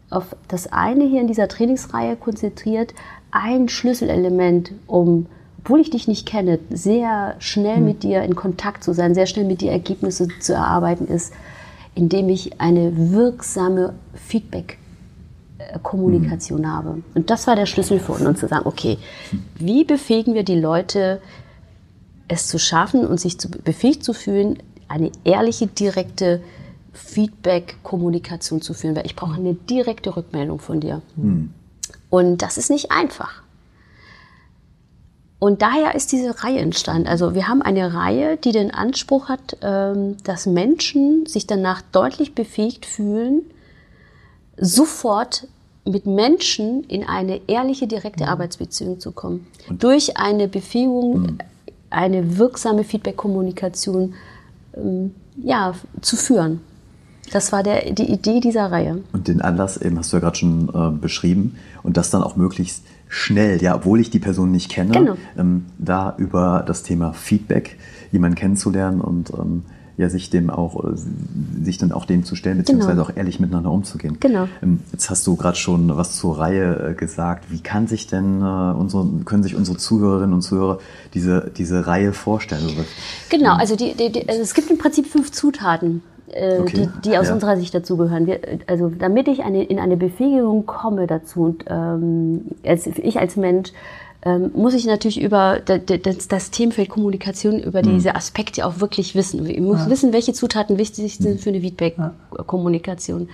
[0.09, 2.93] auf das eine hier in dieser Trainingsreihe konzentriert,
[3.29, 5.27] ein Schlüsselelement, um,
[5.59, 9.45] obwohl ich dich nicht kenne, sehr schnell mit dir in Kontakt zu sein, sehr schnell
[9.45, 11.33] mit dir Ergebnisse zu erarbeiten, ist,
[11.93, 13.93] indem ich eine wirksame
[15.57, 17.01] Feedback-Kommunikation habe.
[17.13, 18.97] Und das war der Schlüssel für uns, zu sagen, okay,
[19.55, 21.21] wie befähigen wir die Leute,
[22.27, 26.41] es zu schaffen und sich zu, befähigt zu fühlen, eine ehrliche, direkte
[26.93, 31.01] Feedback-Kommunikation zu führen, weil ich brauche eine direkte Rückmeldung von dir.
[32.09, 33.43] Und das ist nicht einfach.
[35.37, 37.07] Und daher ist diese Reihe entstanden.
[37.07, 42.33] Also wir haben eine Reihe, die den Anspruch hat, ähm, dass Menschen sich danach deutlich
[42.33, 43.43] befähigt fühlen,
[44.57, 45.47] sofort
[45.87, 49.45] mit Menschen in eine ehrliche, direkte Arbeitsbeziehung zu kommen.
[49.69, 51.37] Durch eine Befähigung,
[51.89, 54.15] eine wirksame Feedback-Kommunikation
[54.75, 56.61] ähm, ja, zu führen.
[57.31, 59.01] Das war der, die Idee dieser Reihe.
[59.13, 62.35] Und den Anlass eben hast du ja gerade schon äh, beschrieben und das dann auch
[62.35, 65.15] möglichst schnell, ja, obwohl ich die Person nicht kenne, Genau.
[65.37, 67.77] ähm, da über das Thema Feedback
[68.11, 69.63] jemanden kennenzulernen und ähm,
[69.97, 70.95] ja, sich dem auch, äh,
[71.63, 73.07] sich dann auch dem zu stellen, beziehungsweise Genau.
[73.07, 74.17] auch ehrlich miteinander umzugehen.
[74.19, 74.47] Genau.
[74.61, 77.45] Ähm, jetzt hast du gerade schon was zur Reihe äh, gesagt.
[77.49, 78.45] Wie kann sich denn äh,
[78.77, 80.79] unsere, können sich unsere Zuhörerinnen und Zuhörer
[81.13, 82.63] diese, diese Reihe vorstellen?
[83.29, 87.17] Genau, also, die, die, die, also es gibt im Prinzip fünf Zutaten, Okay, die, die
[87.17, 87.33] aus ja.
[87.33, 88.27] unserer Sicht dazugehören.
[88.67, 93.71] Also damit ich eine, in eine Befähigung komme dazu und ähm, als, ich als Mensch
[94.25, 97.95] ähm, muss ich natürlich über da- da- das, das Themenfeld Kommunikation, über Mhm.
[97.95, 99.45] diese Aspekte auch wirklich wissen.
[99.45, 101.23] Ich muss wissen, welche Zutaten wichtig Mhm.
[101.23, 103.29] sind für eine Feedback-Kommunikation.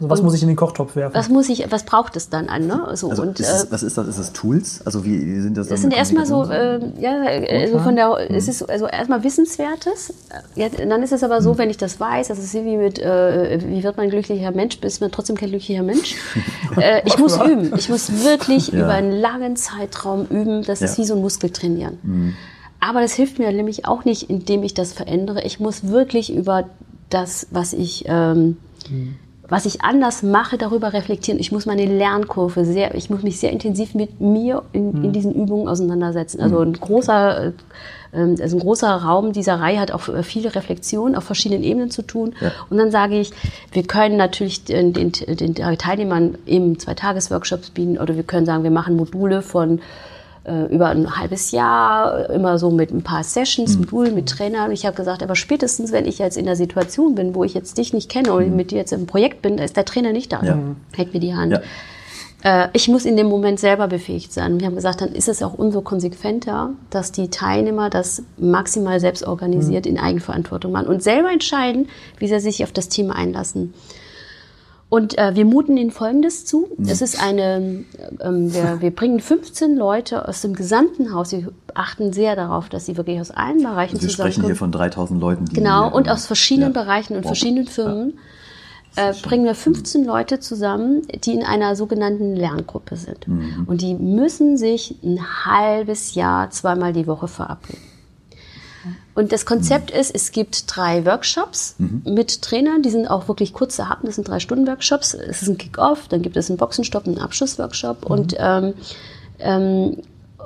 [0.00, 1.14] Also was muss ich in den Kochtopf werfen?
[1.14, 2.66] Was muss ich, was braucht es dann an?
[2.66, 2.88] Ne?
[2.94, 4.08] So, also und, ist äh, es, was ist das?
[4.08, 4.80] Ist das Tools?
[4.86, 5.68] Also wie, wie sind das?
[5.68, 10.14] Das sind erstmal so, Kommunikations- äh, ja, also von der, es ist also erstmal Wissenswertes.
[10.54, 13.60] Ja, dann ist es aber so, wenn ich das weiß, das ist wie mit, äh,
[13.66, 16.16] wie wird man ein glücklicher Mensch, ist man trotzdem kein glücklicher Mensch.
[16.80, 17.70] äh, ich muss üben.
[17.76, 18.84] Ich muss wirklich Ja.
[18.84, 20.62] über einen langen Zeitraum üben.
[20.64, 21.02] Das ist Ja.
[21.02, 22.34] wie so ein Muskeltrainieren.
[22.80, 25.42] Aber das hilft mir nämlich auch nicht, indem ich das verändere.
[25.42, 26.64] Ich muss wirklich über
[27.10, 28.56] das, was ich ähm,
[29.50, 31.40] was ich anders mache, darüber reflektieren.
[31.40, 35.34] Ich muss meine Lernkurve sehr, ich muss mich sehr intensiv mit mir in, in diesen
[35.34, 36.40] Übungen auseinandersetzen.
[36.40, 37.52] Also ein großer, äh,
[38.14, 41.90] ähm, also ein großer Raum dieser Reihe hat auch äh, viele Reflexionen auf verschiedenen Ebenen
[41.90, 42.34] zu tun.
[42.40, 42.52] Ja.
[42.70, 43.32] Und dann sage ich,
[43.72, 48.62] wir können natürlich den, den, den Teilnehmern eben zwei Tagesworkshops bieten oder wir können sagen,
[48.62, 49.80] wir machen Module von
[50.44, 53.80] über ein halbes Jahr, immer so mit ein paar Sessions, Mhm.
[53.82, 54.72] Modulen, mit Trainern.
[54.72, 57.76] Ich habe gesagt, aber spätestens, wenn ich jetzt in der Situation bin, wo ich jetzt
[57.76, 60.32] dich nicht kenne und mit dir jetzt im Projekt bin, da ist der Trainer nicht
[60.32, 60.40] da.
[60.40, 60.46] Mhm.
[60.46, 60.58] Ja.
[60.96, 61.52] Hält mir die Hand.
[61.52, 61.60] Ja.
[62.42, 64.58] Äh, ich muss in dem Moment selber befähigt sein.
[64.60, 69.26] Wir haben gesagt, dann ist es auch umso konsequenter, dass die Teilnehmer das maximal selbst
[69.26, 73.74] organisiert in Eigenverantwortung machen und selber entscheiden, wie sie sich auf das Thema einlassen.
[74.90, 76.68] Und äh, wir muten ihnen Folgendes zu.
[76.84, 77.84] Es ist eine,
[78.20, 81.30] ähm, wir, wir bringen 15 Leute aus dem gesamten Haus.
[81.30, 84.46] Wir achten sehr darauf, dass sie wirklich aus allen Bereichen Also wir sprechen zusammenkommen.
[84.46, 85.52] hier von 3000 Leuten, die.
[85.54, 86.82] Genau, und ähm, aus verschiedenen ja.
[86.82, 87.28] Bereichen und Wow.
[87.30, 88.18] verschiedenen Firmen
[88.96, 93.28] äh, bringen wir 15 Leute zusammen, die in einer sogenannten Lerngruppe sind.
[93.28, 93.66] Mhm.
[93.68, 97.78] Und die müssen sich ein halbes Jahr zweimal die Woche verabreden.
[99.14, 103.88] Und das Konzept ist, es gibt drei Workshops mit Trainern, die sind auch wirklich kurze
[103.88, 105.14] Happen, das sind drei Stunden Workshops.
[105.14, 108.74] Es ist ein Kick-Off, dann gibt es einen Boxenstopp, einen Abschlussworkshop und ähm,
[109.38, 109.96] ähm,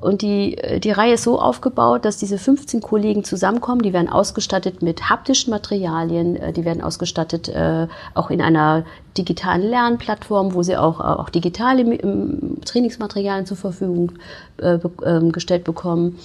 [0.01, 3.83] und die, die Reihe ist so aufgebaut, dass diese 15 Kollegen zusammenkommen.
[3.83, 6.37] Die werden ausgestattet mit haptischen Materialien.
[6.37, 8.85] äh, Die werden ausgestattet äh, auch in einer
[9.17, 14.13] digitalen Lernplattform, wo sie auch, auch digitale ähm, Trainingsmaterialien zur Verfügung
[14.59, 16.19] äh, ähm, gestellt bekommen.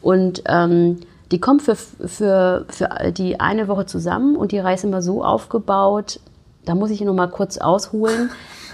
[0.00, 1.00] Und ähm,
[1.30, 5.24] die kommen für, für, für die eine Woche zusammen und die Reihe ist immer so
[5.24, 6.20] aufgebaut,
[6.64, 8.30] da muss ich noch mal kurz ausholen,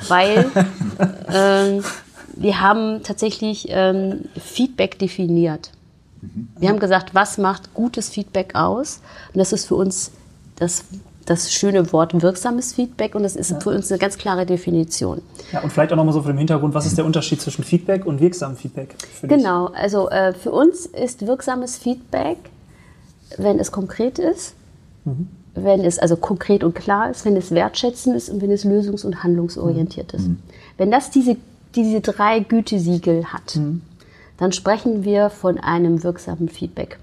[0.09, 0.47] weil
[1.33, 1.83] ähm,
[2.37, 5.71] wir haben tatsächlich ähm, Feedback definiert.
[6.59, 9.01] Wir haben gesagt, was macht gutes Feedback aus?
[9.33, 10.13] Und das ist für uns
[10.57, 10.85] das,
[11.31, 15.23] das schöne Wort wirksames Feedback und das ist für uns eine ganz klare Definition.
[15.53, 18.05] Ja, und vielleicht auch nochmal so vor dem Hintergrund, was ist der Unterschied zwischen Feedback
[18.05, 18.97] und wirksamem Feedback?
[18.99, 19.39] für dich?
[19.39, 22.37] Genau, also äh, für uns ist wirksames Feedback,
[23.39, 24.55] wenn es konkret ist,
[25.55, 29.07] wenn es also konkret und klar ist, wenn es wertschätzend ist und wenn es lösungs-
[29.07, 30.31] und handlungsorientiert ist.
[30.79, 31.37] Wenn das diese,
[31.77, 33.57] diese drei Gütesiegel hat,
[34.39, 36.99] dann sprechen wir von einem wirksamen Feedback.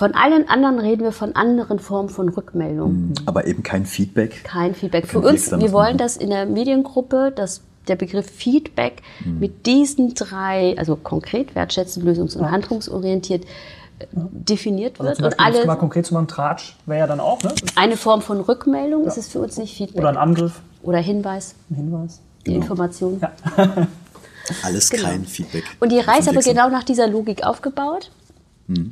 [0.00, 0.08] Ja.
[0.08, 3.12] Von allen anderen reden wir von anderen Formen von Rückmeldung.
[3.26, 4.44] Aber eben kein Feedback.
[4.44, 5.06] Kein Feedback.
[5.06, 5.98] Für uns, wir wollen Machen.
[5.98, 12.36] das in der Mediengruppe, dass der Begriff Feedback mit diesen drei, also konkret, wertschätzend, lösungs-
[12.36, 15.16] und handlungsorientiert, äh, definiert Also wird.
[15.16, 17.52] zum und um es mal alle, konkret zu machen, Tratsch wäre ja dann auch, ne?
[17.76, 19.98] eine Form von Rückmeldung ist es für uns nicht Feedback.
[20.00, 22.20] Oder ein Angriff, Oder Hinweis, ein Hinweis.
[22.46, 23.20] die Information.
[23.20, 23.32] Ja.
[24.62, 25.04] Alles Genau.
[25.04, 25.64] kein Feedback.
[25.80, 28.10] Und die Reihe ist aber genau nach dieser Logik aufgebaut.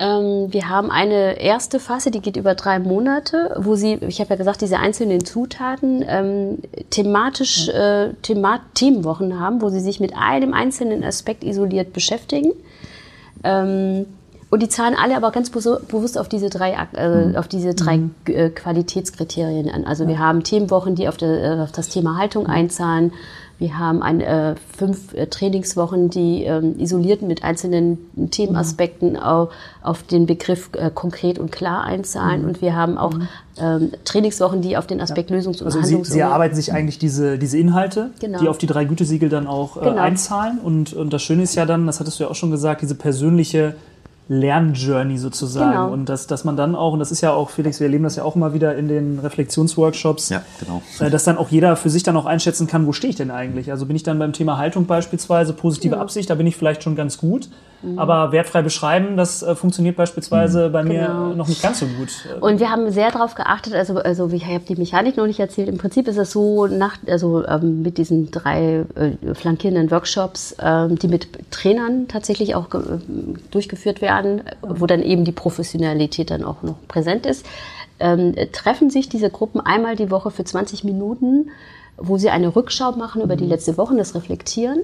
[0.00, 4.30] Ähm, wir haben eine erste Phase, die geht über drei Monate, wo sie, ich habe
[4.30, 6.58] ja gesagt, diese einzelnen Zutaten ähm,
[6.90, 12.52] thematisch äh, Thema Themenwochen haben, wo sie sich mit einem einzelnen Aspekt isoliert beschäftigen.
[13.44, 14.06] Ähm,
[14.50, 18.50] und die zahlen alle aber ganz bewusst auf diese drei, äh, auf diese drei äh,
[18.50, 19.84] Qualitätskriterien an.
[19.86, 23.14] Also wir haben Themenwochen, die auf, der, äh, auf das Thema Haltung einzahlen.
[23.62, 27.96] Wir haben ein, äh, fünf äh, Trainingswochen, die ähm, isoliert mit einzelnen
[28.32, 29.50] Themenaspekten auf,
[29.84, 32.44] auf den Begriff äh, konkret und klar einzahlen.
[32.44, 33.14] Und wir haben auch
[33.60, 36.98] ähm, Trainingswochen, die auf den Aspekt Lösungs- und Also Sie, Handlungs- Sie erarbeiten sich eigentlich
[36.98, 38.40] diese, diese Inhalte, Genau.
[38.40, 40.02] die auf die drei Gütesiegel dann auch äh, Genau.
[40.02, 40.58] einzahlen.
[40.58, 42.96] Und, und das Schöne ist ja dann, das hattest du ja auch schon gesagt, diese
[42.96, 43.76] persönliche
[44.32, 45.70] Lernjourney sozusagen.
[45.72, 45.92] Genau.
[45.92, 48.16] Und dass, dass man dann auch, und das ist ja auch, Felix, wir erleben das
[48.16, 50.82] ja auch immer wieder in den Reflexionsworkshops, Ja, genau.
[51.00, 53.30] äh, dass dann auch jeder für sich dann auch einschätzen kann, wo stehe ich denn
[53.30, 53.70] eigentlich?
[53.70, 56.96] Also bin ich dann beim Thema Haltung beispielsweise, positive Absicht, da bin ich vielleicht schon
[56.96, 57.48] ganz gut.
[57.82, 57.98] Mhm.
[57.98, 61.34] Aber wertfrei beschreiben, das äh, funktioniert beispielsweise bei mir Genau.
[61.34, 62.08] noch nicht ganz so gut.
[62.30, 65.40] Äh, Und wir haben sehr darauf geachtet, also, also ich habe die Mechanik noch nicht
[65.40, 65.68] erzählt.
[65.68, 70.98] Im Prinzip ist es so, nach, also ähm, mit diesen drei äh, flankierenden Workshops, ähm,
[70.98, 76.62] die mit Trainern tatsächlich auch ähm, durchgeführt werden, wo dann eben die Professionalität dann auch
[76.62, 77.44] noch präsent ist,
[78.00, 81.50] ähm, äh, treffen sich diese Gruppen einmal die Woche für 20 Minuten
[81.98, 84.80] wo sie eine Rückschau machen über die letzte Woche, das reflektieren.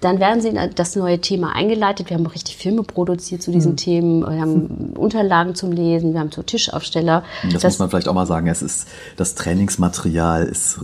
[0.00, 2.08] Dann werden sie in das neue Thema eingeleitet.
[2.08, 4.22] Wir haben auch richtig Filme produziert zu diesen Themen.
[4.22, 7.24] Wir haben Unterlagen zum Lesen, wir haben so Tischaufsteller.
[7.52, 8.46] Das, muss man vielleicht auch mal sagen.
[8.46, 10.78] Es ist, das Trainingsmaterial ist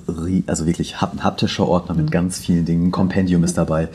[0.47, 2.01] also wirklich ein haptischer Ordner Mhm.
[2.03, 2.89] mit ganz vielen Dingen.
[2.89, 3.89] Ein Kompendium ist dabei,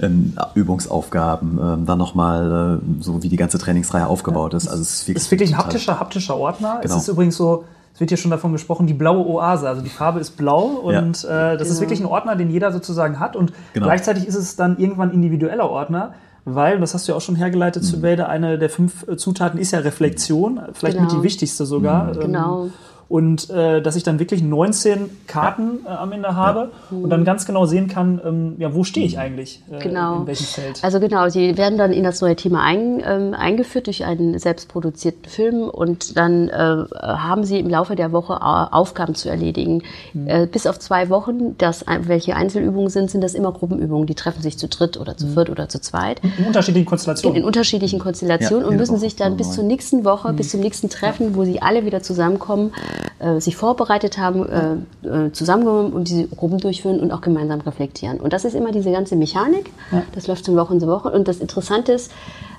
[0.00, 4.68] ähm, Übungsaufgaben, ähm, dann nochmal, äh, so wie die ganze Trainingsreihe aufgebaut ist.
[4.68, 6.78] Also es ist wirklich, ist wirklich ein haptischer, haptischer Ordner.
[6.82, 6.94] Genau.
[6.94, 9.68] Es ist übrigens so, es wird hier schon davon gesprochen, die blaue Oase.
[9.68, 11.80] Also die Farbe ist blau und äh, das ist Genau.
[11.80, 13.34] wirklich ein Ordner, den jeder sozusagen hat.
[13.36, 13.86] Und Genau.
[13.86, 16.14] gleichzeitig ist es dann irgendwann individueller Ordner.
[16.44, 17.86] Weil, und das hast du ja auch schon hergeleitet, Mhm.
[17.86, 21.20] zu Bälde, eine der fünf Zutaten ist ja Reflexion, vielleicht mit Genau.
[21.20, 22.12] die wichtigste sogar.
[22.14, 22.68] Ähm, Genau.
[23.08, 27.46] Und äh, dass ich dann wirklich 19 Karten äh, am Ende habe und dann ganz
[27.46, 30.20] genau sehen kann, ähm, ja, wo stehe ich eigentlich, äh, Genau.
[30.20, 30.84] in welchem Feld.
[30.84, 35.24] Also genau, sie werden dann in das neue Thema ein, ähm, eingeführt durch einen selbstproduzierten
[35.24, 36.52] Film und dann äh,
[36.94, 39.82] haben sie im Laufe der Woche Au- Aufgaben zu erledigen.
[40.26, 44.06] Äh, bis auf zwei Wochen, das, welche Einzelübungen sind, sind das immer Gruppenübungen.
[44.06, 47.44] Die treffen sich zu dritt oder zu viert oder zu zweit in unterschiedlichen in Konstellationen.
[47.44, 49.54] unterschiedlichen Konstellationen Ja, und müssen Woche sich dann so bis neu.
[49.54, 52.72] zur nächsten Woche, bis zum nächsten Treffen, wo sie alle wieder zusammenkommen,
[53.18, 58.20] äh, sich vorbereitet haben, äh, äh, zusammenkommen und diese Gruppen durchführen und auch gemeinsam reflektieren.
[58.20, 59.70] Und das ist immer diese ganze Mechanik.
[60.14, 61.10] Das läuft von Woche zu Woche.
[61.10, 62.10] Und das Interessante ist,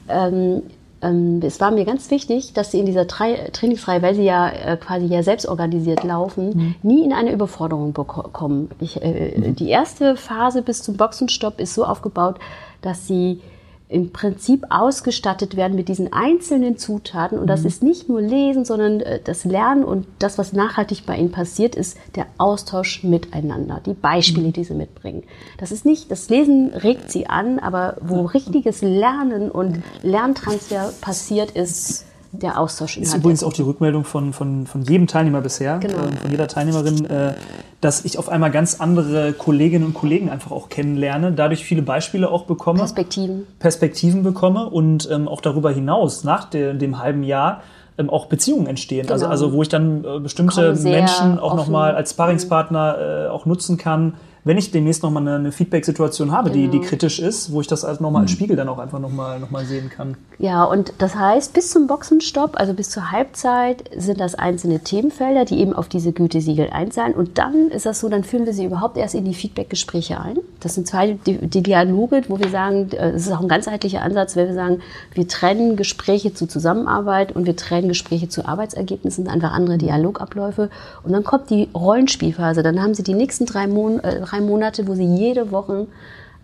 [0.08, 0.63] ähm,
[1.02, 4.78] ähm, es war mir ganz wichtig, dass sie in dieser Trainingsreihe, weil sie ja äh,
[4.78, 8.69] quasi ja selbst organisiert laufen, nie in eine Überforderung kommen.
[8.80, 12.36] Ich, äh, Die erste Phase bis zum Boxenstopp ist so aufgebaut,
[12.82, 13.41] dass sie
[13.89, 17.39] im Prinzip ausgestattet werden mit diesen einzelnen Zutaten.
[17.39, 21.17] Und das ist nicht nur Lesen, sondern äh, das Lernen und das, was nachhaltig bei
[21.17, 25.23] ihnen passiert, ist der Austausch miteinander, die Beispiele, die sie mitbringen.
[25.58, 31.52] Das ist nicht, das Lesen regt sie an, aber wo richtiges Lernen und Lerntransfer passiert,
[31.52, 35.98] ist der Austausch ist übrigens auch die Rückmeldung von, von, von jedem Teilnehmer bisher, Genau.
[36.04, 37.34] ähm, von jeder Teilnehmerin, äh,
[37.82, 42.30] dass ich auf einmal ganz andere Kolleginnen und Kollegen einfach auch kennenlerne, dadurch viele Beispiele
[42.30, 42.80] auch bekomme.
[42.80, 43.48] Perspektiven.
[43.60, 47.62] Perspektiven bekomme und ähm, auch darüber hinaus, nach de, dem halben Jahr,
[47.98, 49.10] ähm, auch Beziehungen entstehen.
[49.10, 49.32] Also, Genau.
[49.32, 54.13] also wo ich dann äh, bestimmte Menschen auch nochmal als Sparringspartner äh, auch nutzen kann,
[54.43, 56.89] wenn ich demnächst nochmal eine, eine Feedback-Situation habe, die, die Genau.
[56.89, 59.65] kritisch ist, wo ich das also nochmal als Spiegel dann auch einfach nochmal noch mal
[59.65, 60.15] sehen kann.
[60.38, 65.45] Ja, und das heißt, bis zum Boxenstopp, also bis zur Halbzeit, sind das einzelne Themenfelder,
[65.45, 67.13] die eben auf diese Gütesiegel einzahlen.
[67.13, 70.38] Und dann ist das so, dann führen wir sie überhaupt erst in die Feedback-Gespräche ein.
[70.62, 74.02] Das sind zwei die, die Dialoge, wo wir sagen, äh, es ist auch ein ganzheitlicher
[74.02, 74.80] Ansatz, wenn wir sagen,
[75.13, 80.69] wir trennen Gespräche zu Zusammenarbeit und wir trennen Gespräche zu Arbeitsergebnissen, einfach andere Dialogabläufe.
[81.04, 82.63] Und dann kommt die Rollenspielphase.
[82.63, 85.88] Dann haben sie die nächsten drei, Mon äh, drei Monate, wo sie jede Woche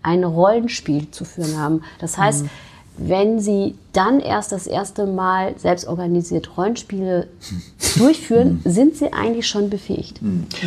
[0.02, 1.82] ein Rollenspiel zu führen haben.
[2.00, 2.44] Das heißt,
[2.98, 7.26] wenn Sie dann erst das erste Mal selbstorganisiert Rollenspiele
[7.98, 10.20] durchführen, sind Sie eigentlich schon befähigt.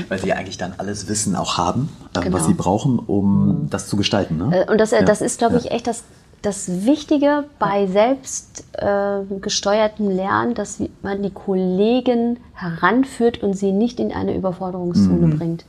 [0.09, 2.37] Weil sie eigentlich dann alles Wissen auch haben, Genau.
[2.37, 4.37] was sie brauchen, um das zu gestalten.
[4.37, 4.65] Ne?
[4.67, 5.05] Äh, Und das, äh, Ja.
[5.05, 5.71] das ist, glaube ich, Ja.
[5.71, 6.03] echt das,
[6.43, 13.99] das Wichtige bei selbst äh, gesteuertem Lernen, dass man die Kollegen heranführt und sie nicht
[13.99, 15.37] in eine Überforderungszone Mhm.
[15.37, 15.65] bringt.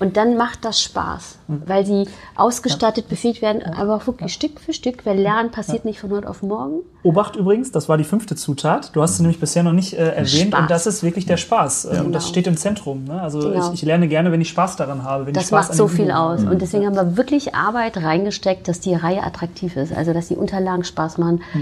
[0.00, 4.72] Und dann macht das Spaß, weil sie ausgestattet, befähigt werden, aber auch wirklich Stück für
[4.72, 6.80] Stück, weil Lernen passiert nicht von heute auf morgen.
[7.02, 8.94] Obacht übrigens, das war die fünfte Zutat.
[8.94, 10.60] Du hast sie nämlich bisher noch nicht äh, erwähnt Spaß.
[10.60, 11.84] und das ist wirklich der Spaß.
[11.86, 12.32] Äh, Und das Genau.
[12.32, 13.04] steht im Zentrum.
[13.04, 13.20] Ne?
[13.22, 13.68] Also Genau.
[13.68, 15.24] ich, ich lerne gerne, wenn ich Spaß daran habe.
[15.26, 16.42] Wenn ich Das Spaß macht an so viel Übungen aus.
[16.44, 19.94] Und deswegen haben wir wirklich Arbeit reingesteckt, dass die Reihe attraktiv ist.
[19.94, 21.58] Also, dass die Unterlagen Spaß machen, äh,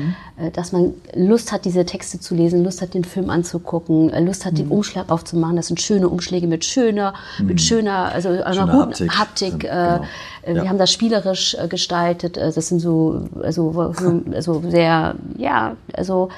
[0.53, 4.44] dass man Lust hat, diese Texte zu lesen, Lust hat, den Film anzugucken, äh, Lust
[4.46, 5.57] hat, den Umschlag aufzumachen.
[5.57, 9.18] Das sind schöne Umschläge mit schöner, mit schöner, also einer Schöner guten Haptik.
[9.18, 9.64] Haptik.
[9.64, 10.05] Ja, äh, genau.
[10.42, 10.62] äh, Ja.
[10.62, 12.37] Wir haben das spielerisch äh, gestaltet.
[12.37, 16.29] Äh, Das sind so, also, so, also sehr, ja, also,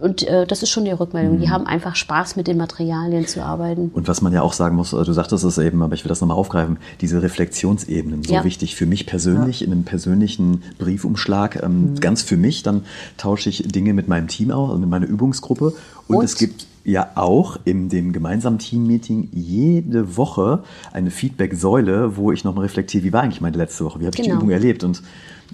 [0.00, 1.38] und äh, das ist schon die Rückmeldung.
[1.40, 3.90] Die haben einfach Spaß, mit den Materialien zu arbeiten.
[3.94, 6.08] Und was man ja auch sagen muss, äh, du sagtest es eben, aber ich will
[6.08, 8.44] das nochmal aufgreifen, diese Reflexionsebenen, so Ja.
[8.44, 12.00] wichtig für mich persönlich, in einem persönlichen Briefumschlag, ähm, Mhm.
[12.00, 12.82] ganz für mich, dann
[13.16, 15.74] tausche ich Dinge mit meinem Team aus, also mit meiner Übungsgruppe.
[16.08, 16.24] Und, Und?
[16.24, 22.62] es gibt ja auch in dem gemeinsamen Teammeeting jede Woche eine Feedback-Säule, wo ich nochmal
[22.64, 24.36] reflektiere, wie war eigentlich meine letzte Woche, wie habe ich die Genau.
[24.40, 25.02] Übung erlebt und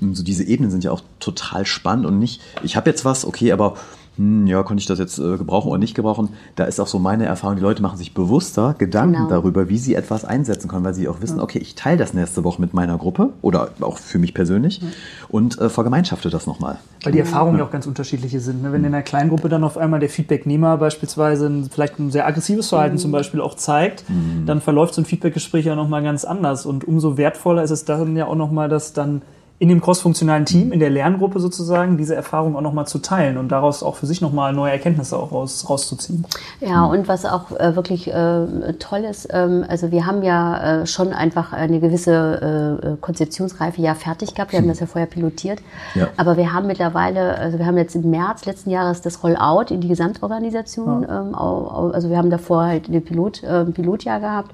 [0.03, 3.25] ähm, so diese Ebenen sind ja auch total spannend und nicht, ich habe jetzt was,
[3.25, 3.77] okay, aber
[4.17, 6.31] hm, ja, konnte ich das jetzt äh, gebrauchen oder nicht gebrauchen?
[6.55, 9.29] Da ist auch so meine Erfahrung, die Leute machen sich bewusster Gedanken Genau.
[9.29, 12.45] darüber, wie sie etwas einsetzen können, weil sie auch wissen, okay, ich teile das nächste
[12.45, 14.81] Woche mit meiner Gruppe oder auch für mich persönlich
[15.29, 16.79] und äh, vergemeinschafte das nochmal.
[17.03, 18.63] Weil die Erfahrungen ja auch ganz unterschiedliche sind.
[18.63, 18.73] Ne?
[18.73, 22.69] Wenn in einer Kleingruppe dann auf einmal der Feedbacknehmer beispielsweise ein, vielleicht ein sehr aggressives
[22.69, 24.05] Verhalten zum Beispiel auch zeigt,
[24.47, 26.67] dann verläuft so ein Feedbackgespräch ja nochmal ganz anders.
[26.67, 29.23] Und umso wertvoller ist es dann ja auch nochmal, dass dann
[29.63, 33.53] in dem crossfunktionalen Team, in der Lerngruppe sozusagen, diese Erfahrung auch nochmal zu teilen und
[33.53, 36.27] daraus auch für sich nochmal neue Erkenntnisse auch raus, rauszuziehen.
[36.59, 40.87] Ja, und was auch äh, wirklich äh, toll ist, ähm, also wir haben ja äh,
[40.89, 44.51] schon einfach eine gewisse äh, Konzeptionsreife ja fertig gehabt.
[44.51, 45.61] Wir haben das ja vorher pilotiert.
[45.95, 46.09] Ja.
[46.17, 49.81] Aber wir haben mittlerweile, also wir haben jetzt im März letzten Jahres das Rollout in
[49.81, 51.07] die Gesamtorganisation.
[51.09, 54.51] Ähm, au, au, also wir haben davor halt eine Pilot, äh, ein Pilotjahr gehabt,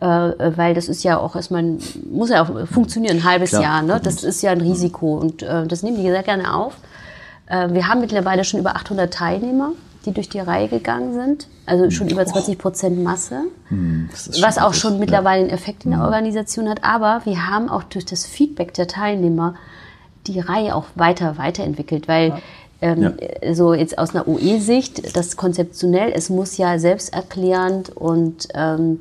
[0.00, 1.76] äh, äh, weil das ist ja auch erstmal,
[2.10, 3.82] muss ja auch funktionieren, ein halbes Klar, Jahr.
[3.82, 4.00] Ne?
[4.02, 4.31] Das mit.
[4.36, 6.76] Ist ja ein Risiko und äh, das nehmen die sehr gerne auf.
[7.46, 9.72] Äh, Wir haben mittlerweile schon über 800 Teilnehmer,
[10.04, 11.48] die durch die Reihe gegangen sind.
[11.66, 13.42] Also schon über 20 Prozent Masse.
[14.12, 16.82] Ist Was auch schon mittlerweile einen Effekt in der Organisation hat.
[16.82, 19.54] Aber wir haben auch durch das Feedback der Teilnehmer
[20.26, 22.34] die Reihe auch weiter weiterentwickelt, weil
[22.80, 23.54] ähm, Ja.
[23.54, 29.00] so jetzt aus einer OE-Sicht, das konzeptionell, es muss ja selbsterklärend und ähm,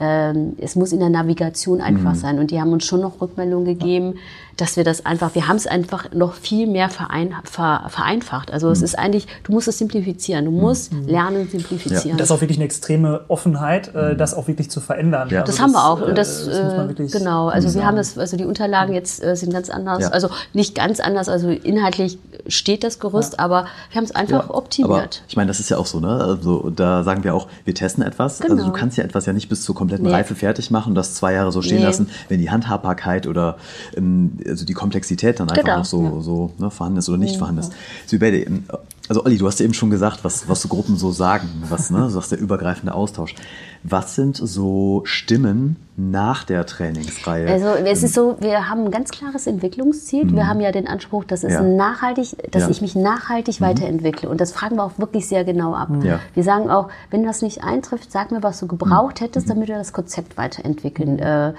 [0.00, 2.18] ähm, es muss in der Navigation einfach Mhm.
[2.18, 2.38] sein.
[2.38, 4.14] Und die haben uns schon noch Rückmeldungen gegeben,
[4.58, 8.52] dass wir das einfach, wir haben es einfach noch viel mehr verein, ver, vereinfacht.
[8.52, 8.72] Also Mhm.
[8.74, 12.18] es ist eigentlich, du musst es simplifizieren, du musst lernen, simplifizieren.
[12.18, 15.28] Das ist auch wirklich eine extreme Offenheit, äh, das auch wirklich zu verändern.
[15.30, 15.40] Ja.
[15.40, 16.00] Also Das haben wir auch.
[16.02, 17.48] äh, Und das, das muss man äh, genau.
[17.48, 17.86] Also wir sagen.
[17.86, 20.02] haben das, also die Unterlagen jetzt äh, sind ganz anders.
[20.02, 20.08] Ja.
[20.10, 21.28] Also nicht ganz anders.
[21.28, 22.18] Also inhaltlich
[22.48, 25.22] steht das Gerüst, aber wir haben es einfach Aber optimiert.
[25.28, 26.08] ich meine, das ist ja auch so, ne?
[26.08, 28.40] Also da sagen wir auch, wir testen etwas.
[28.42, 28.66] Also Genau.
[28.68, 30.12] du kannst ja etwas ja nicht bis zur kompletten Nee.
[30.12, 31.84] Reife fertig machen und das zwei Jahre so stehen Nee.
[31.84, 33.56] lassen, wenn die Handhabbarkeit oder
[33.96, 35.78] ähm, also die Komplexität dann einfach Genau.
[35.78, 37.72] noch so, so ne, vorhanden ist oder nicht vorhanden ist.
[38.12, 38.64] Ähm,
[39.08, 41.90] also Olli, du hast ja eben schon gesagt, was, was so Gruppen so sagen, was,
[41.90, 43.34] ne, ist der übergreifende Austausch.
[43.82, 47.48] Was sind so Stimmen nach der Trainingsreihe?
[47.48, 50.30] Also es ist so, wir haben ein ganz klares Entwicklungsziel.
[50.34, 51.70] Wir haben ja den Anspruch, dass es Mhm.
[51.70, 51.76] Ja.
[51.76, 52.66] nachhaltig, dass Ja.
[52.66, 52.72] Mhm.
[52.72, 54.28] ich mich nachhaltig weiterentwickle.
[54.28, 55.88] Und das fragen wir auch wirklich sehr genau ab.
[56.02, 56.20] Ja.
[56.34, 58.70] Wir sagen auch, wenn das nicht eintrifft, sag mir, was du Mhm.
[58.70, 61.18] gebraucht hättest, damit wir das Konzept weiterentwickeln.
[61.18, 61.54] Äh,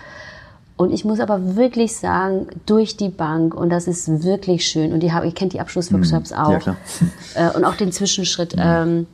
[0.79, 5.03] Und ich muss aber wirklich sagen, durch die Bank, und das ist wirklich schön, und
[5.03, 6.51] ihr kennt die Abschlussworkshops auch, Mhm.
[6.53, 6.77] Ja, klar.
[7.35, 9.05] äh, und auch den Zwischenschritt, ähm,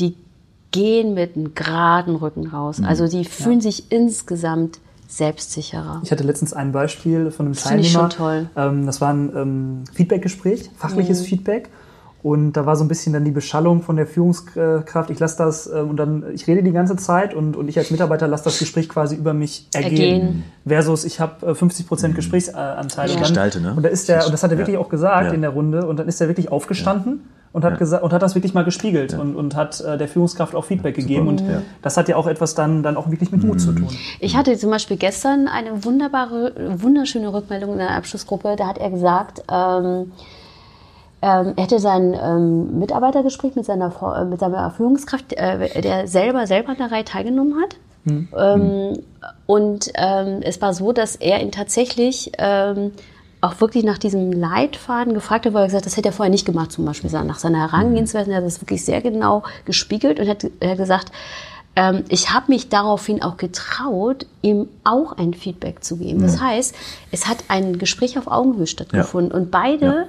[0.00, 0.16] die
[0.72, 2.78] gehen mit einem geraden Rücken raus.
[2.80, 2.86] Mhm.
[2.86, 6.00] Also die fühlen sich insgesamt selbstsicherer.
[6.02, 8.10] Ich hatte letztens ein Beispiel von einem Das finde ich Teilnehmer.
[8.10, 8.50] schon toll.
[8.56, 11.24] Ähm, das war ein ähm, Feedbackgespräch, fachliches Mhm.
[11.26, 11.68] Feedback.
[12.22, 15.10] Und da war so ein bisschen dann die Beschallung von der Führungskraft.
[15.10, 17.90] Ich lasse das ähm, und dann, ich rede die ganze Zeit und, und ich als
[17.90, 19.90] Mitarbeiter lasse das Gespräch quasi über mich ergehen.
[19.92, 20.44] Ergehen.
[20.64, 23.08] Versus ich habe äh, 50 Prozent Gesprächsanteil.
[23.08, 23.14] Ja.
[23.16, 23.74] Und, dann, Gestalte, ne?
[23.74, 24.80] und da ist der, und das hat er wirklich Ja.
[24.80, 25.32] auch gesagt Ja.
[25.32, 27.78] in der Runde, und dann ist er wirklich aufgestanden und hat Ja.
[27.78, 30.94] gesagt und hat das wirklich mal gespiegelt und, und hat äh, der Führungskraft auch Feedback
[30.94, 31.26] gegeben.
[31.26, 31.62] Und Ja.
[31.82, 33.88] das hat ja auch etwas dann, dann auch wirklich mit Mut zu tun.
[34.20, 38.54] Ich hatte zum Beispiel gestern eine wunderbare, wunderschöne Rückmeldung in der Abschlussgruppe.
[38.56, 40.12] Da hat er gesagt, ähm,
[41.22, 46.08] ähm, er hätte sein ähm, Mitarbeitergespräch mit seiner, Vor- äh, mit seiner Führungskraft, äh, der
[46.08, 47.76] selber selber an der Reihe teilgenommen hat.
[48.36, 48.98] Ähm,
[49.46, 52.90] und ähm, es war so, dass er ihn tatsächlich ähm,
[53.40, 56.30] auch wirklich nach diesem Leitfaden gefragt hat, weil er gesagt hat, das hätte er vorher
[56.30, 58.30] nicht gemacht, zum Beispiel nach seiner Herangehensweise.
[58.30, 61.12] Er hat das wirklich sehr genau gespiegelt und hat, hat gesagt,
[61.74, 66.20] ähm, ich habe mich daraufhin auch getraut, ihm auch ein Feedback zu geben.
[66.22, 66.74] Das heißt,
[67.12, 70.06] es hat ein Gespräch auf Augenhöhe stattgefunden und beide,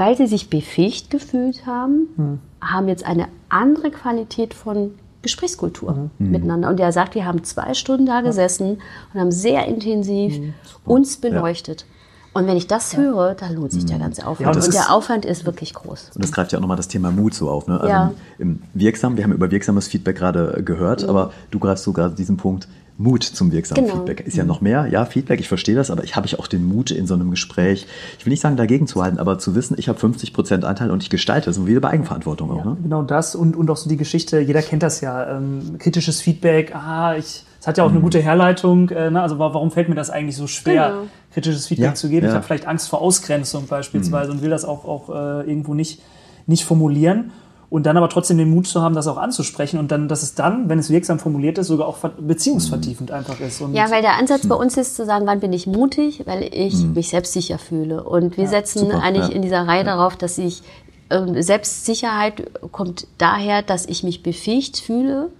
[0.00, 6.70] weil sie sich befähigt gefühlt haben, haben jetzt eine andere Qualität von Gesprächskultur miteinander.
[6.70, 8.78] Und er sagt, wir haben zwei Stunden da gesessen
[9.12, 10.40] und haben sehr intensiv
[10.86, 11.84] uns beleuchtet.
[12.32, 14.40] Und wenn ich das höre, da lohnt sich der ganze Aufwand.
[14.46, 16.12] Ja, und und ist- der Aufwand ist wirklich groß.
[16.14, 17.66] Und das greift ja auch nochmal das Thema Mut so auf.
[17.66, 17.74] Ne?
[17.80, 18.12] Also Ja.
[18.38, 22.14] im, im Wirksam, wir haben über wirksames Feedback gerade gehört, aber du greifst so gerade
[22.14, 22.68] diesen Punkt
[23.02, 23.96] Mut zum wirksamen Genau.
[23.96, 24.26] Feedback.
[24.26, 26.66] Ist ja noch mehr, ja, Feedback, ich verstehe das, aber ich habe ich auch den
[26.66, 27.86] Mut in so einem Gespräch,
[28.18, 31.02] ich will nicht sagen dagegen zu halten, aber zu wissen, ich habe 50% Anteil und
[31.02, 32.64] ich gestalte, so wie bei Eigenverantwortung auch.
[32.64, 32.76] Ne?
[32.82, 36.74] Genau das und, und auch so die Geschichte, jeder kennt das ja, ähm, kritisches Feedback,
[36.74, 39.22] ah, ich, es hat ja auch eine gute Herleitung, äh, ne?
[39.22, 41.02] also wa- warum fällt mir das eigentlich so schwer, Genau.
[41.32, 42.26] kritisches Feedback Ja, zu geben?
[42.26, 42.36] Ich ja.
[42.36, 46.00] habe vielleicht Angst vor Ausgrenzung beispielsweise und will das auch, auch äh, irgendwo nicht,
[46.46, 47.32] nicht formulieren
[47.70, 50.34] und dann aber trotzdem den Mut zu haben, das auch anzusprechen und dann, dass es
[50.34, 53.60] dann, wenn es wirksam formuliert ist, sogar auch ver- beziehungsvertiefend einfach ist.
[53.60, 56.42] Und Ja, weil der Ansatz bei uns ist zu sagen, wann bin ich mutig, weil
[56.52, 58.02] ich mich selbstsicher fühle.
[58.02, 59.34] Und wir setzen super, eigentlich ja.
[59.34, 60.62] in dieser Reihe darauf, dass ich
[61.10, 65.30] ähm, Selbstsicherheit kommt daher, dass ich mich befähigt fühle,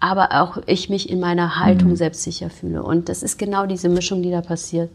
[0.00, 2.82] aber auch ich mich in meiner Haltung selbstsicher fühle.
[2.82, 4.90] Und das ist genau diese Mischung, die da passiert.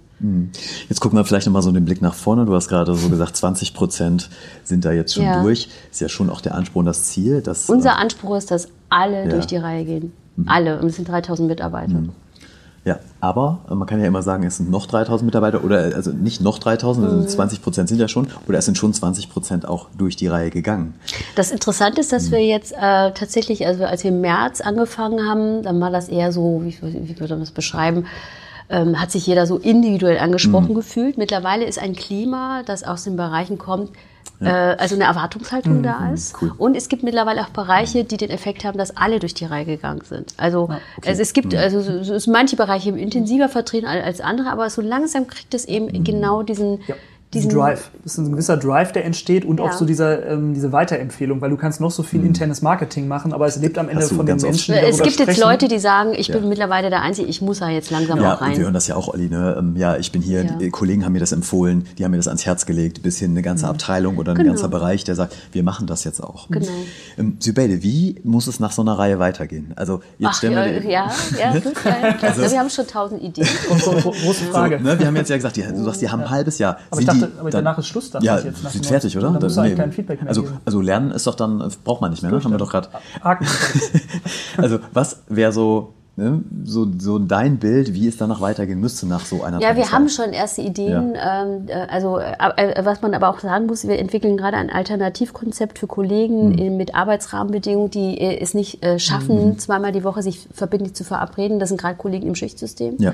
[0.87, 2.45] Jetzt gucken wir vielleicht nochmal so den Blick nach vorne.
[2.45, 4.29] Du hast gerade so gesagt, 20 Prozent
[4.63, 5.41] sind da jetzt schon Ja.
[5.41, 5.67] durch.
[5.89, 7.41] Ist ja schon auch der Anspruch und das Ziel.
[7.41, 9.25] Dass, Unser Anspruch ist, dass alle Ja.
[9.25, 9.29] Mhm.
[9.31, 10.13] durch die Reihe gehen.
[10.45, 10.79] Alle.
[10.79, 12.03] Und es sind 3000 Mitarbeiter.
[12.83, 16.41] Ja, aber man kann ja immer sagen, es sind noch 3000 Mitarbeiter oder also nicht
[16.41, 17.27] noch 3000, also Mhm.
[17.27, 20.49] 20 Prozent sind ja schon oder es sind schon 20 Prozent auch durch die Reihe
[20.49, 20.95] gegangen.
[21.35, 22.31] Das Interessante ist, dass Mhm.
[22.31, 26.31] wir jetzt äh, tatsächlich, also als wir im März angefangen haben, dann war das eher
[26.31, 28.07] so, wie, wie würde man das beschreiben,
[28.69, 30.75] ähm, hat sich jeder so individuell angesprochen Mhm.
[30.75, 31.19] gefühlt.
[31.19, 33.91] Mittlerweile ist ein Klima, das aus den Bereichen kommt,
[34.39, 36.41] äh, also eine Erwartungshaltung da ist.
[36.41, 36.47] Mhm.
[36.49, 36.55] cool.
[36.57, 39.65] Und es gibt mittlerweile auch Bereiche, die den Effekt haben, dass alle durch die Reihe
[39.65, 40.33] gegangen sind.
[40.37, 40.69] Also,
[41.05, 41.33] also es Mhm.
[41.33, 45.53] gibt also so, so ist manche Bereiche intensiver vertreten als andere, aber so langsam kriegt
[45.53, 46.03] es eben Mhm.
[46.03, 46.95] genau diesen, Ja.
[47.33, 47.91] Diesen Drive.
[48.03, 49.65] Das ist ein gewisser Drive, der entsteht und Ja.
[49.65, 53.31] auch so dieser, ähm, diese Weiterempfehlung, weil du kannst noch so viel internes Marketing machen,
[53.31, 54.35] aber es lebt am Ende von den.
[54.37, 55.41] Menschen, die es gibt jetzt sprechen.
[55.41, 58.41] Leute, die sagen, ich bin mittlerweile der Einzige, ich muss da jetzt langsam Ja, auch
[58.41, 58.61] und wir rein.
[58.63, 59.29] hören das ja auch, Olli.
[59.29, 59.55] Ne?
[59.57, 60.51] Ähm, Ja, ich bin hier, Ja.
[60.59, 63.31] die Kollegen haben mir das empfohlen, die haben mir das ans Herz gelegt, bis hin
[63.31, 64.49] eine ganze Abteilung oder ein Genau.
[64.49, 66.49] ganzer Bereich, der sagt, wir machen das jetzt auch.
[66.49, 66.67] Genau.
[67.17, 69.71] Ähm, Sybeide, wie muss es nach so einer Reihe weitergehen?
[69.77, 72.51] Also jetzt Ach, stellen ja, wir ja, ja, gut, ja, klar.
[72.51, 73.47] wir haben schon tausend Ideen.
[73.69, 74.79] Gro- gro- Große Frage.
[74.79, 76.77] So, ne, wir haben jetzt ja gesagt, die, du sagst, die haben ein halbes Jahr.
[76.89, 78.63] Aber ich Sind aber danach ist Schluss, dachte ja, jetzt.
[78.63, 79.17] Nach sind fertig, 90.
[79.17, 79.39] oder?
[79.39, 79.61] Da muss Nee.
[79.63, 80.57] eigentlich kein Feedback mehr also, geben.
[80.65, 82.43] also lernen ist doch dann, braucht man nicht mehr, ne?
[82.43, 82.89] Haben wir doch gerade.
[84.57, 89.25] Also was wäre so, ne, so, so dein Bild, wie es danach weitergehen müsste nach
[89.25, 91.13] so einer Ja, wir haben schon erste Ideen.
[91.15, 94.69] Ähm, äh, also, äh, äh, was man aber auch sagen muss, wir entwickeln gerade ein
[94.69, 96.57] Alternativkonzept für Kollegen Mhm.
[96.57, 101.03] in, mit Arbeitsrahmenbedingungen, die äh, es nicht äh, schaffen, zweimal die Woche sich verbindlich zu
[101.03, 101.59] verabreden.
[101.59, 102.95] Das sind gerade Kollegen im Schichtsystem.
[102.99, 103.13] Ja.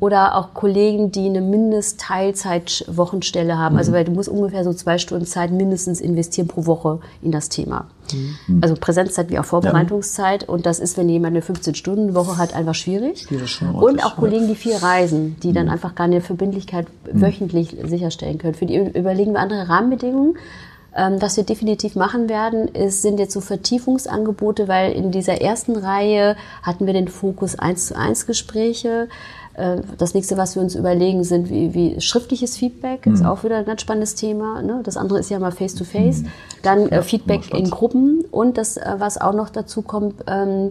[0.00, 3.76] Oder auch Kollegen, die eine Mindest-Teilzeit-Wochenstelle haben.
[3.76, 3.94] Also, Mhm.
[3.96, 7.86] weil du musst ungefähr so zwei Stunden Zeit mindestens investieren pro Woche in das Thema.
[8.12, 8.60] Mhm.
[8.62, 10.48] Also Präsenzzeit wie auch Vorbereitungszeit.
[10.48, 13.22] Und das ist, wenn jemand eine 15-Stunden-Woche hat, einfach schwierig.
[13.22, 13.74] Schwierig schon.
[13.74, 15.54] Und auch Kollegen, die viel reisen, die Mhm.
[15.54, 18.54] dann einfach gar eine Verbindlichkeit wöchentlich sicherstellen können.
[18.54, 20.36] Für die überlegen wir andere Rahmenbedingungen.
[20.96, 25.74] Ähm, was wir definitiv machen werden, ist, sind jetzt so Vertiefungsangebote, weil in dieser ersten
[25.74, 29.08] Reihe hatten wir den Fokus 1 zu 1 Gespräche.
[29.54, 33.14] Äh, Das nächste, was wir uns überlegen, sind wie, wie schriftliches Feedback, Mhm.
[33.14, 34.62] ist auch wieder ein ganz spannendes Thema.
[34.62, 34.80] Ne?
[34.84, 36.22] Das andere ist ja mal face to face.
[36.62, 37.70] Dann äh, Feedback immer in.
[37.70, 40.70] Gruppen und das, äh, was auch noch dazu kommt, ähm,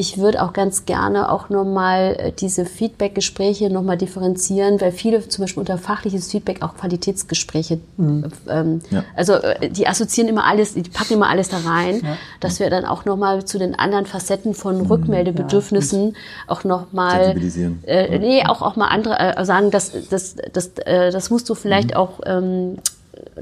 [0.00, 5.42] ich würde auch ganz gerne auch nochmal äh, diese Feedback-Gespräche nochmal differenzieren, weil viele zum
[5.42, 9.02] Beispiel unter fachliches Feedback auch Qualitätsgespräche, ähm, Ja.
[9.16, 12.00] also äh, die assoziieren immer alles, die packen immer alles da rein,
[12.38, 16.14] dass wir dann auch nochmal zu den anderen Facetten von Rückmeldebedürfnissen
[16.46, 17.82] auch nochmal, Sensibilisieren.
[17.84, 21.56] äh, nee, auch, auch mal andere äh, sagen, das, das, das, äh, das musst du
[21.56, 22.78] vielleicht auch, ähm,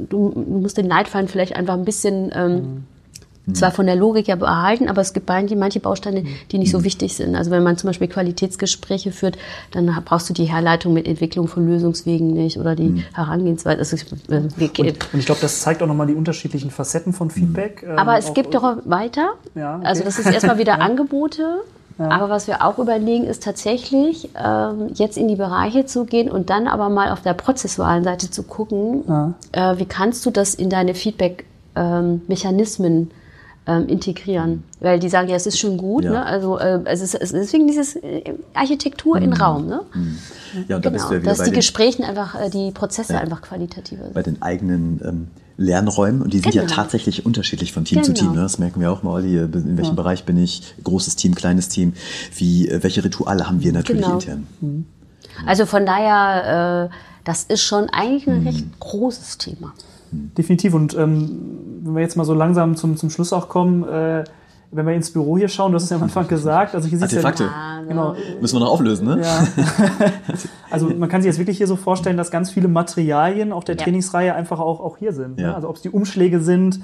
[0.08, 2.84] du, du musst den Leitfaden vielleicht einfach ein bisschen, ähm,
[3.52, 7.14] zwar von der Logik ja behalten, aber es gibt manche, Bausteine, die nicht so wichtig
[7.14, 7.36] sind.
[7.36, 9.38] Also wenn man zum Beispiel Qualitätsgespräche führt,
[9.72, 13.78] dann brauchst du die Herleitung mit Entwicklung von Lösungswegen nicht oder die Herangehensweise.
[13.78, 14.70] Also, äh, wir-
[15.12, 17.84] Und ich glaube, das zeigt auch nochmal die unterschiedlichen Facetten von Feedback.
[17.86, 19.30] ähm, aber es gibt doch weiter.
[19.54, 19.86] Ja, okay.
[19.86, 21.42] Also das ist erstmal wieder Angebote.
[21.98, 26.50] Aber was wir auch überlegen, ist tatsächlich ähm, jetzt in die Bereiche zu gehen und
[26.50, 29.02] dann aber mal auf der prozessualen Seite zu gucken,
[29.52, 33.10] äh, wie kannst du das in deine Feedback-Mechanismen ähm,
[33.66, 34.62] integrieren?
[34.80, 36.04] Weil die sagen, ja, es ist schon gut.
[36.04, 36.10] Ja.
[36.12, 36.24] Ne?
[36.26, 38.22] Also äh, es ist, es ist deswegen dieses äh,
[38.54, 39.66] Architektur in Raum.
[39.66, 39.80] Ne?
[40.68, 42.70] Ja, und da Genau, bist du ja wieder dass bei die Gesprächen einfach, äh, die
[42.70, 43.20] Prozesse Ja.
[43.20, 44.36] einfach qualitativer bei sind.
[44.36, 46.74] den eigenen ähm, Lernräumen und die sind ja Genau.
[46.74, 48.26] tatsächlich unterschiedlich von Team zu Genau.
[48.26, 48.32] Team.
[48.36, 48.42] Ne?
[48.42, 51.94] Das merken wir auch mal, Olli, in welchem Bereich bin ich, großes Team, kleines Team,
[52.36, 54.14] wie, äh, welche Rituale haben wir natürlich Genau.
[54.18, 54.46] intern.
[55.46, 56.94] Also von daher, äh,
[57.24, 58.32] das ist schon eigentlich Mhm.
[58.34, 59.72] ein recht großes Thema.
[60.10, 60.74] Definitiv.
[60.74, 64.24] Und ähm, wenn wir jetzt mal so langsam zum, zum Schluss auch kommen, äh,
[64.72, 67.00] wenn wir ins Büro hier schauen, du hast es ja am Anfang gesagt, also hier
[67.00, 67.44] Artefakte.
[67.44, 69.22] ja, genau, Müssen wir noch auflösen, ne?
[69.22, 69.46] ja.
[70.70, 73.76] also man kann sich jetzt wirklich hier so vorstellen, dass ganz viele Materialien auch der
[73.76, 73.84] Ja.
[73.84, 75.38] Trainingsreihe einfach auch, auch hier sind.
[75.40, 75.48] Ja.
[75.48, 75.54] Ne?
[75.54, 76.80] Also ob es die Umschläge sind,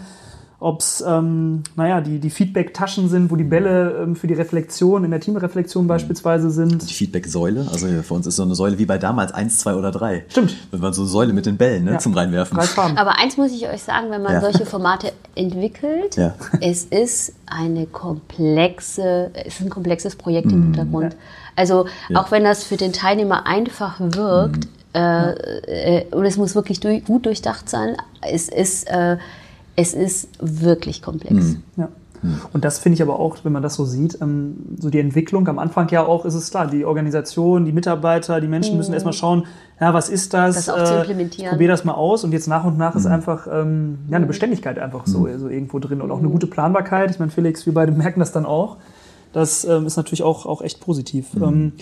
[0.63, 5.03] ob es ähm, naja, die, die Feedback-Taschen sind, wo die Bälle ähm, für die Reflexion,
[5.05, 6.89] in der Teamreflexion beispielsweise sind.
[6.89, 9.91] Die Feedback-Säule, also für uns ist so eine Säule wie bei damals eins, zwei oder
[9.91, 10.25] drei.
[10.29, 10.55] Stimmt.
[10.71, 11.99] Das war so eine Säule mit den Bällen ne, Ja.
[11.99, 12.59] zum Reinwerfen.
[12.97, 14.41] Aber eins muss ich euch sagen, wenn man Ja.
[14.41, 16.35] solche Formate entwickelt, Ja.
[16.61, 20.53] es ist eine komplexe, es ist ein komplexes Projekt Mhm.
[20.53, 21.17] im Hintergrund.
[21.57, 24.71] Also auch wenn das für den Teilnehmer einfach wirkt, Mhm.
[24.95, 29.17] äh, äh, und es muss wirklich durch, gut durchdacht sein, es ist, äh,
[29.77, 31.35] es ist wirklich komplex.
[31.35, 31.63] Mhm.
[31.77, 31.89] Ja.
[32.53, 35.49] Und das finde ich aber auch, wenn man das so sieht, ähm, so die Entwicklung
[35.49, 39.13] am Anfang ja auch, ist es klar, die Organisation, die Mitarbeiter, die Menschen müssen erstmal
[39.13, 39.47] schauen,
[39.81, 40.55] ja, was ist das?
[40.55, 40.59] Mhm.
[40.59, 41.47] Das auch zu implementieren.
[41.47, 44.27] Ich probiere das mal aus und jetzt nach und nach ist einfach ähm, ja, eine
[44.27, 47.11] Beständigkeit einfach so, so irgendwo drin und auch eine gute Planbarkeit.
[47.11, 48.77] Ich meine, Felix, wir beide merken das dann auch.
[49.33, 51.27] Das ähm, ist natürlich auch, auch echt positiv.
[51.37, 51.73] Ähm,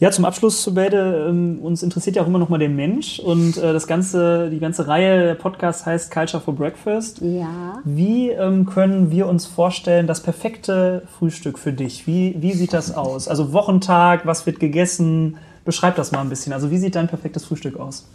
[0.00, 3.56] ja, zum Abschluss, beide, ähm, uns interessiert ja auch immer noch mal der Mensch und
[3.56, 7.20] äh, das ganze, die ganze Reihe der Podcast heißt Culture for Breakfast.
[7.20, 7.80] Ja.
[7.84, 12.06] Wie ähm, können wir uns vorstellen, das perfekte Frühstück für dich?
[12.06, 13.26] Wie, wie sieht das aus?
[13.26, 15.36] Also Wochentag, was wird gegessen?
[15.64, 16.52] Beschreib das mal ein bisschen.
[16.52, 18.08] Also wie sieht dein perfektes Frühstück aus?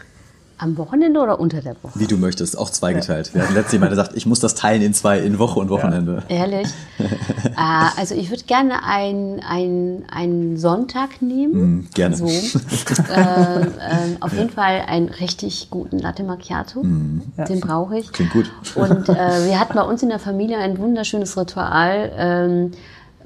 [0.58, 2.00] Am Wochenende oder unter der Woche?
[2.00, 3.34] Wie du möchtest, auch zweigeteilt.
[3.34, 6.24] Wir hatten letztes Mal gesagt, ich muss das teilen in zwei, in Woche und Wochenende.
[6.30, 6.68] Ehrlich?
[7.00, 11.80] äh, also ich würde gerne einen einen Sonntag nehmen.
[11.80, 12.16] Mm, gerne.
[12.16, 12.26] So.
[12.28, 16.82] äh, ähm, auf jeden Fall einen richtig guten Latte Macchiato.
[16.82, 18.10] Den brauche ich.
[18.10, 18.14] Mm.
[18.14, 18.52] Klingt gut.
[18.76, 22.12] Und äh, wir hatten bei uns in der Familie ein wunderschönes Ritual.
[22.16, 22.72] Ähm,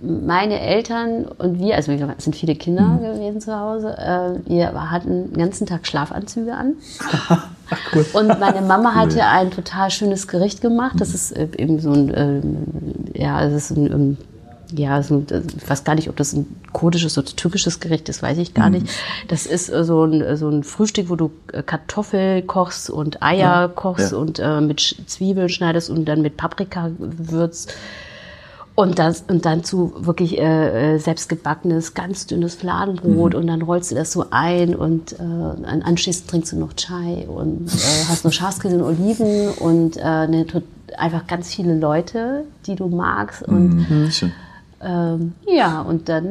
[0.02, 3.00] meine Eltern und wir, also wir sind viele Kinder Mm.
[3.02, 6.74] gewesen zu Hause, äh, wir hatten den ganzen Tag Schlafanzüge an.
[8.14, 10.96] Und meine Mama hatte ein total schönes Gericht gemacht.
[11.00, 12.58] Das ist äh, eben so ein, ähm,
[13.14, 14.18] ja, es ist ein, ähm,
[14.74, 15.28] ja, so, ein-
[15.58, 18.70] ich weiß gar nicht, ob das ein kurdisches oder türkisches Gericht ist, weiß ich gar
[18.70, 18.88] nicht.
[19.28, 23.22] Das ist äh, so ein, äh, so ein Frühstück, wo du äh, Kartoffel kochst und
[23.22, 24.18] Eier kochst Ja.
[24.18, 27.74] und äh, mit Zwiebeln schneidest und dann mit Paprika würzt.
[28.80, 33.90] Und, das, und dann zu wirklich äh, äh, selbstgebackenes, ganz dünnes Fladenbrot und dann rollst
[33.90, 38.24] du das so ein und äh, an- anschließend trinkst du noch Chai und äh, hast
[38.24, 40.46] noch Schafskäse und Oliven und äh, eine,
[40.96, 44.12] einfach ganz viele Leute, die du magst und Mhm.
[44.82, 44.90] Schön.
[44.90, 46.28] ähm, ja, und dann,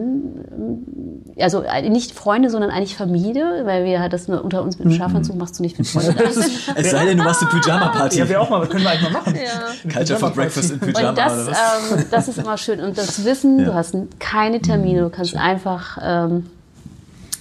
[0.51, 4.86] ähm, also nicht Freunde, sondern eigentlich Familie, weil wir halt das nur unter uns mit
[4.86, 6.16] dem Schafanzug machst du nicht mit Freunden.
[6.76, 8.18] Es sei denn, du machst eine Pyjama-Party.
[8.18, 9.34] Ja, wir auch mal, das können wir eigentlich mal machen.
[9.92, 11.92] Culture for Breakfast in Pyjama Und das, oder was?
[12.01, 12.80] ähm, das ist immer schön.
[12.80, 13.64] Und das Wissen, Ja.
[13.66, 16.47] du hast keine Termine, du kannst einfach ähm,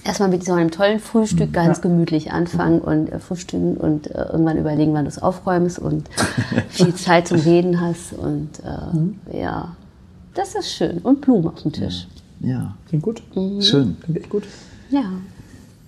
[0.04, 4.56] erstmal mit so einem tollen Frühstück ganz gemütlich anfangen und äh, frühstücken und äh, irgendwann
[4.58, 6.08] überlegen, wann du es aufräumst und
[6.68, 8.12] viel Zeit zum Reden hast.
[8.12, 8.50] Und
[9.32, 9.68] äh, ja,
[10.36, 10.98] das ist schön.
[10.98, 12.06] Und Blumen auf dem Tisch.
[12.40, 13.22] Ja, Klingt gut.
[13.60, 13.96] schön.
[14.02, 14.44] Klingt echt gut.
[14.90, 15.04] Ja.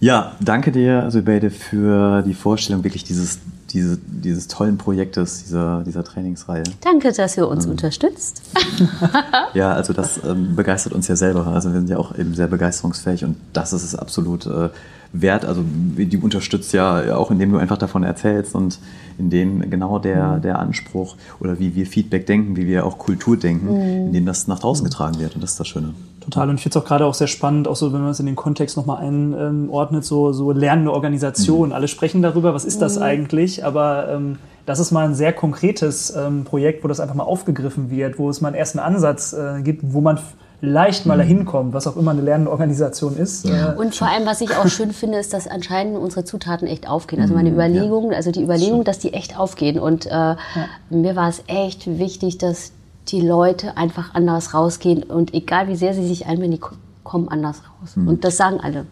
[0.01, 3.41] Ja, danke dir, Zubeide, für die Vorstellung wirklich dieses,
[3.71, 6.65] diese, dieses tollen Projektes, dieser, dieser Trainingsreihe.
[6.81, 8.43] Danke, dass ihr uns unterstützt.
[9.55, 11.47] Ja, also das ähm, begeistert uns ja selber.
[11.47, 14.69] Also wir sind ja auch eben sehr begeisterungsfähig und das ist es absolut äh,
[15.13, 15.45] wert.
[15.45, 18.79] Also die unterstützt ja auch, indem du einfach davon erzählst und
[19.19, 23.69] indem genau der, der Anspruch oder wie wir Feedback denken, wie wir auch Kultur denken,
[24.07, 25.95] indem das nach draußen getragen wird und das ist das Schöne.
[26.29, 26.51] Total.
[26.51, 28.27] Und ich finde es auch gerade auch sehr spannend, auch so, wenn man es in
[28.27, 31.73] den Kontext nochmal einordnet, so, so lernende Organisationen.
[31.73, 33.65] Alle sprechen darüber, was ist das eigentlich?
[33.65, 37.89] Aber ähm, das ist mal ein sehr konkretes ähm, Projekt, wo das einfach mal aufgegriffen
[37.89, 40.19] wird, wo es mal einen ersten Ansatz äh, gibt, wo man
[40.61, 43.47] vielleicht mal dahin kommt, was auch immer eine lernende Organisation ist.
[43.47, 46.87] Äh, Und vor allem, was ich auch schön finde, ist, dass anscheinend unsere Zutaten echt
[46.87, 47.23] aufgehen.
[47.23, 49.79] Also meine Überlegung, also die Überlegung, dass die echt aufgehen.
[49.79, 50.35] Und äh,
[50.91, 52.73] mir war es echt wichtig, dass
[53.11, 57.29] die Leute einfach anders rausgehen und egal wie sehr sie sich einwenden, die ko- kommen
[57.29, 57.95] anders raus.
[57.97, 58.85] Und das sagen alle.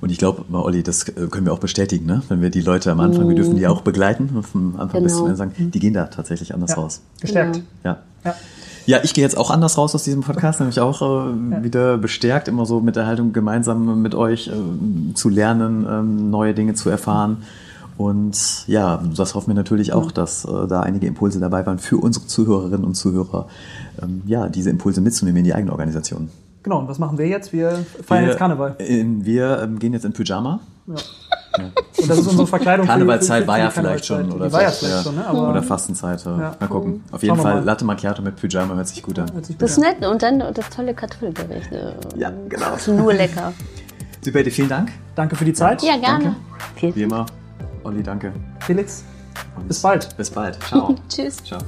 [0.00, 2.22] Und ich glaube, Olli, das äh, können wir auch bestätigen, ne?
[2.28, 5.18] wenn wir die Leute am Anfang, wir dürfen die auch begleiten, vom Anfang bis Genau.
[5.18, 7.02] zum Ende sagen, die gehen da tatsächlich anders ja, raus.
[7.20, 7.54] gestärkt.
[7.56, 7.66] Genau.
[7.84, 7.98] Ja.
[8.24, 8.34] Ja.
[8.86, 12.48] Ja, ich gehe jetzt auch anders raus aus diesem Podcast, nämlich auch äh, wieder bestärkt,
[12.48, 16.88] immer so mit der Haltung, gemeinsam mit euch äh, zu lernen, ähm, neue Dinge zu
[16.88, 17.42] erfahren.
[17.98, 21.96] Und ja, das hoffen wir natürlich auch, dass äh, da einige Impulse dabei waren für
[21.98, 23.48] unsere Zuhörerinnen und Zuhörer,
[24.00, 26.30] ähm, ja, diese Impulse mitzunehmen in die eigene Organisation.
[26.62, 27.52] Genau, und was machen wir jetzt?
[27.52, 28.76] Wir feiern Wir- jetzt Karneval.
[28.78, 30.60] In, wir ähm, gehen jetzt in Pyjama.
[30.86, 31.02] Und
[32.08, 34.16] das ist unsere Verkleidung für- Karnevalzeit für- für war die ja vielleicht schon.
[34.28, 34.40] Karnevalzeit.
[34.40, 35.26] Oder war ja vielleicht, schon, ne?
[35.26, 36.24] Aber oder Fastenzeit.
[36.24, 36.54] äh, Ja.
[36.60, 37.02] Mal gucken.
[37.10, 37.64] Auf jeden Fall mal.
[37.64, 39.28] Latte Macchiato mit Pyjama hört sich gut an.
[39.58, 40.06] Das ist nett.
[40.06, 41.72] Und dann das tolle Kartoffelgericht.
[41.72, 42.74] äh, Ja, genau.
[42.76, 43.52] ist Nur lecker.
[44.20, 44.90] Sübete, vielen Dank.
[45.16, 45.82] Danke für die Zeit.
[45.82, 46.36] Ja, gerne.
[46.80, 47.26] Wie Vielen immer.
[47.84, 48.32] Olli, danke.
[48.60, 49.04] Felix,
[49.56, 50.16] Und bis bald.
[50.16, 50.58] Bis bald.
[50.64, 50.94] Ciao.
[51.08, 51.36] Tschüss.
[51.44, 51.60] Ciao.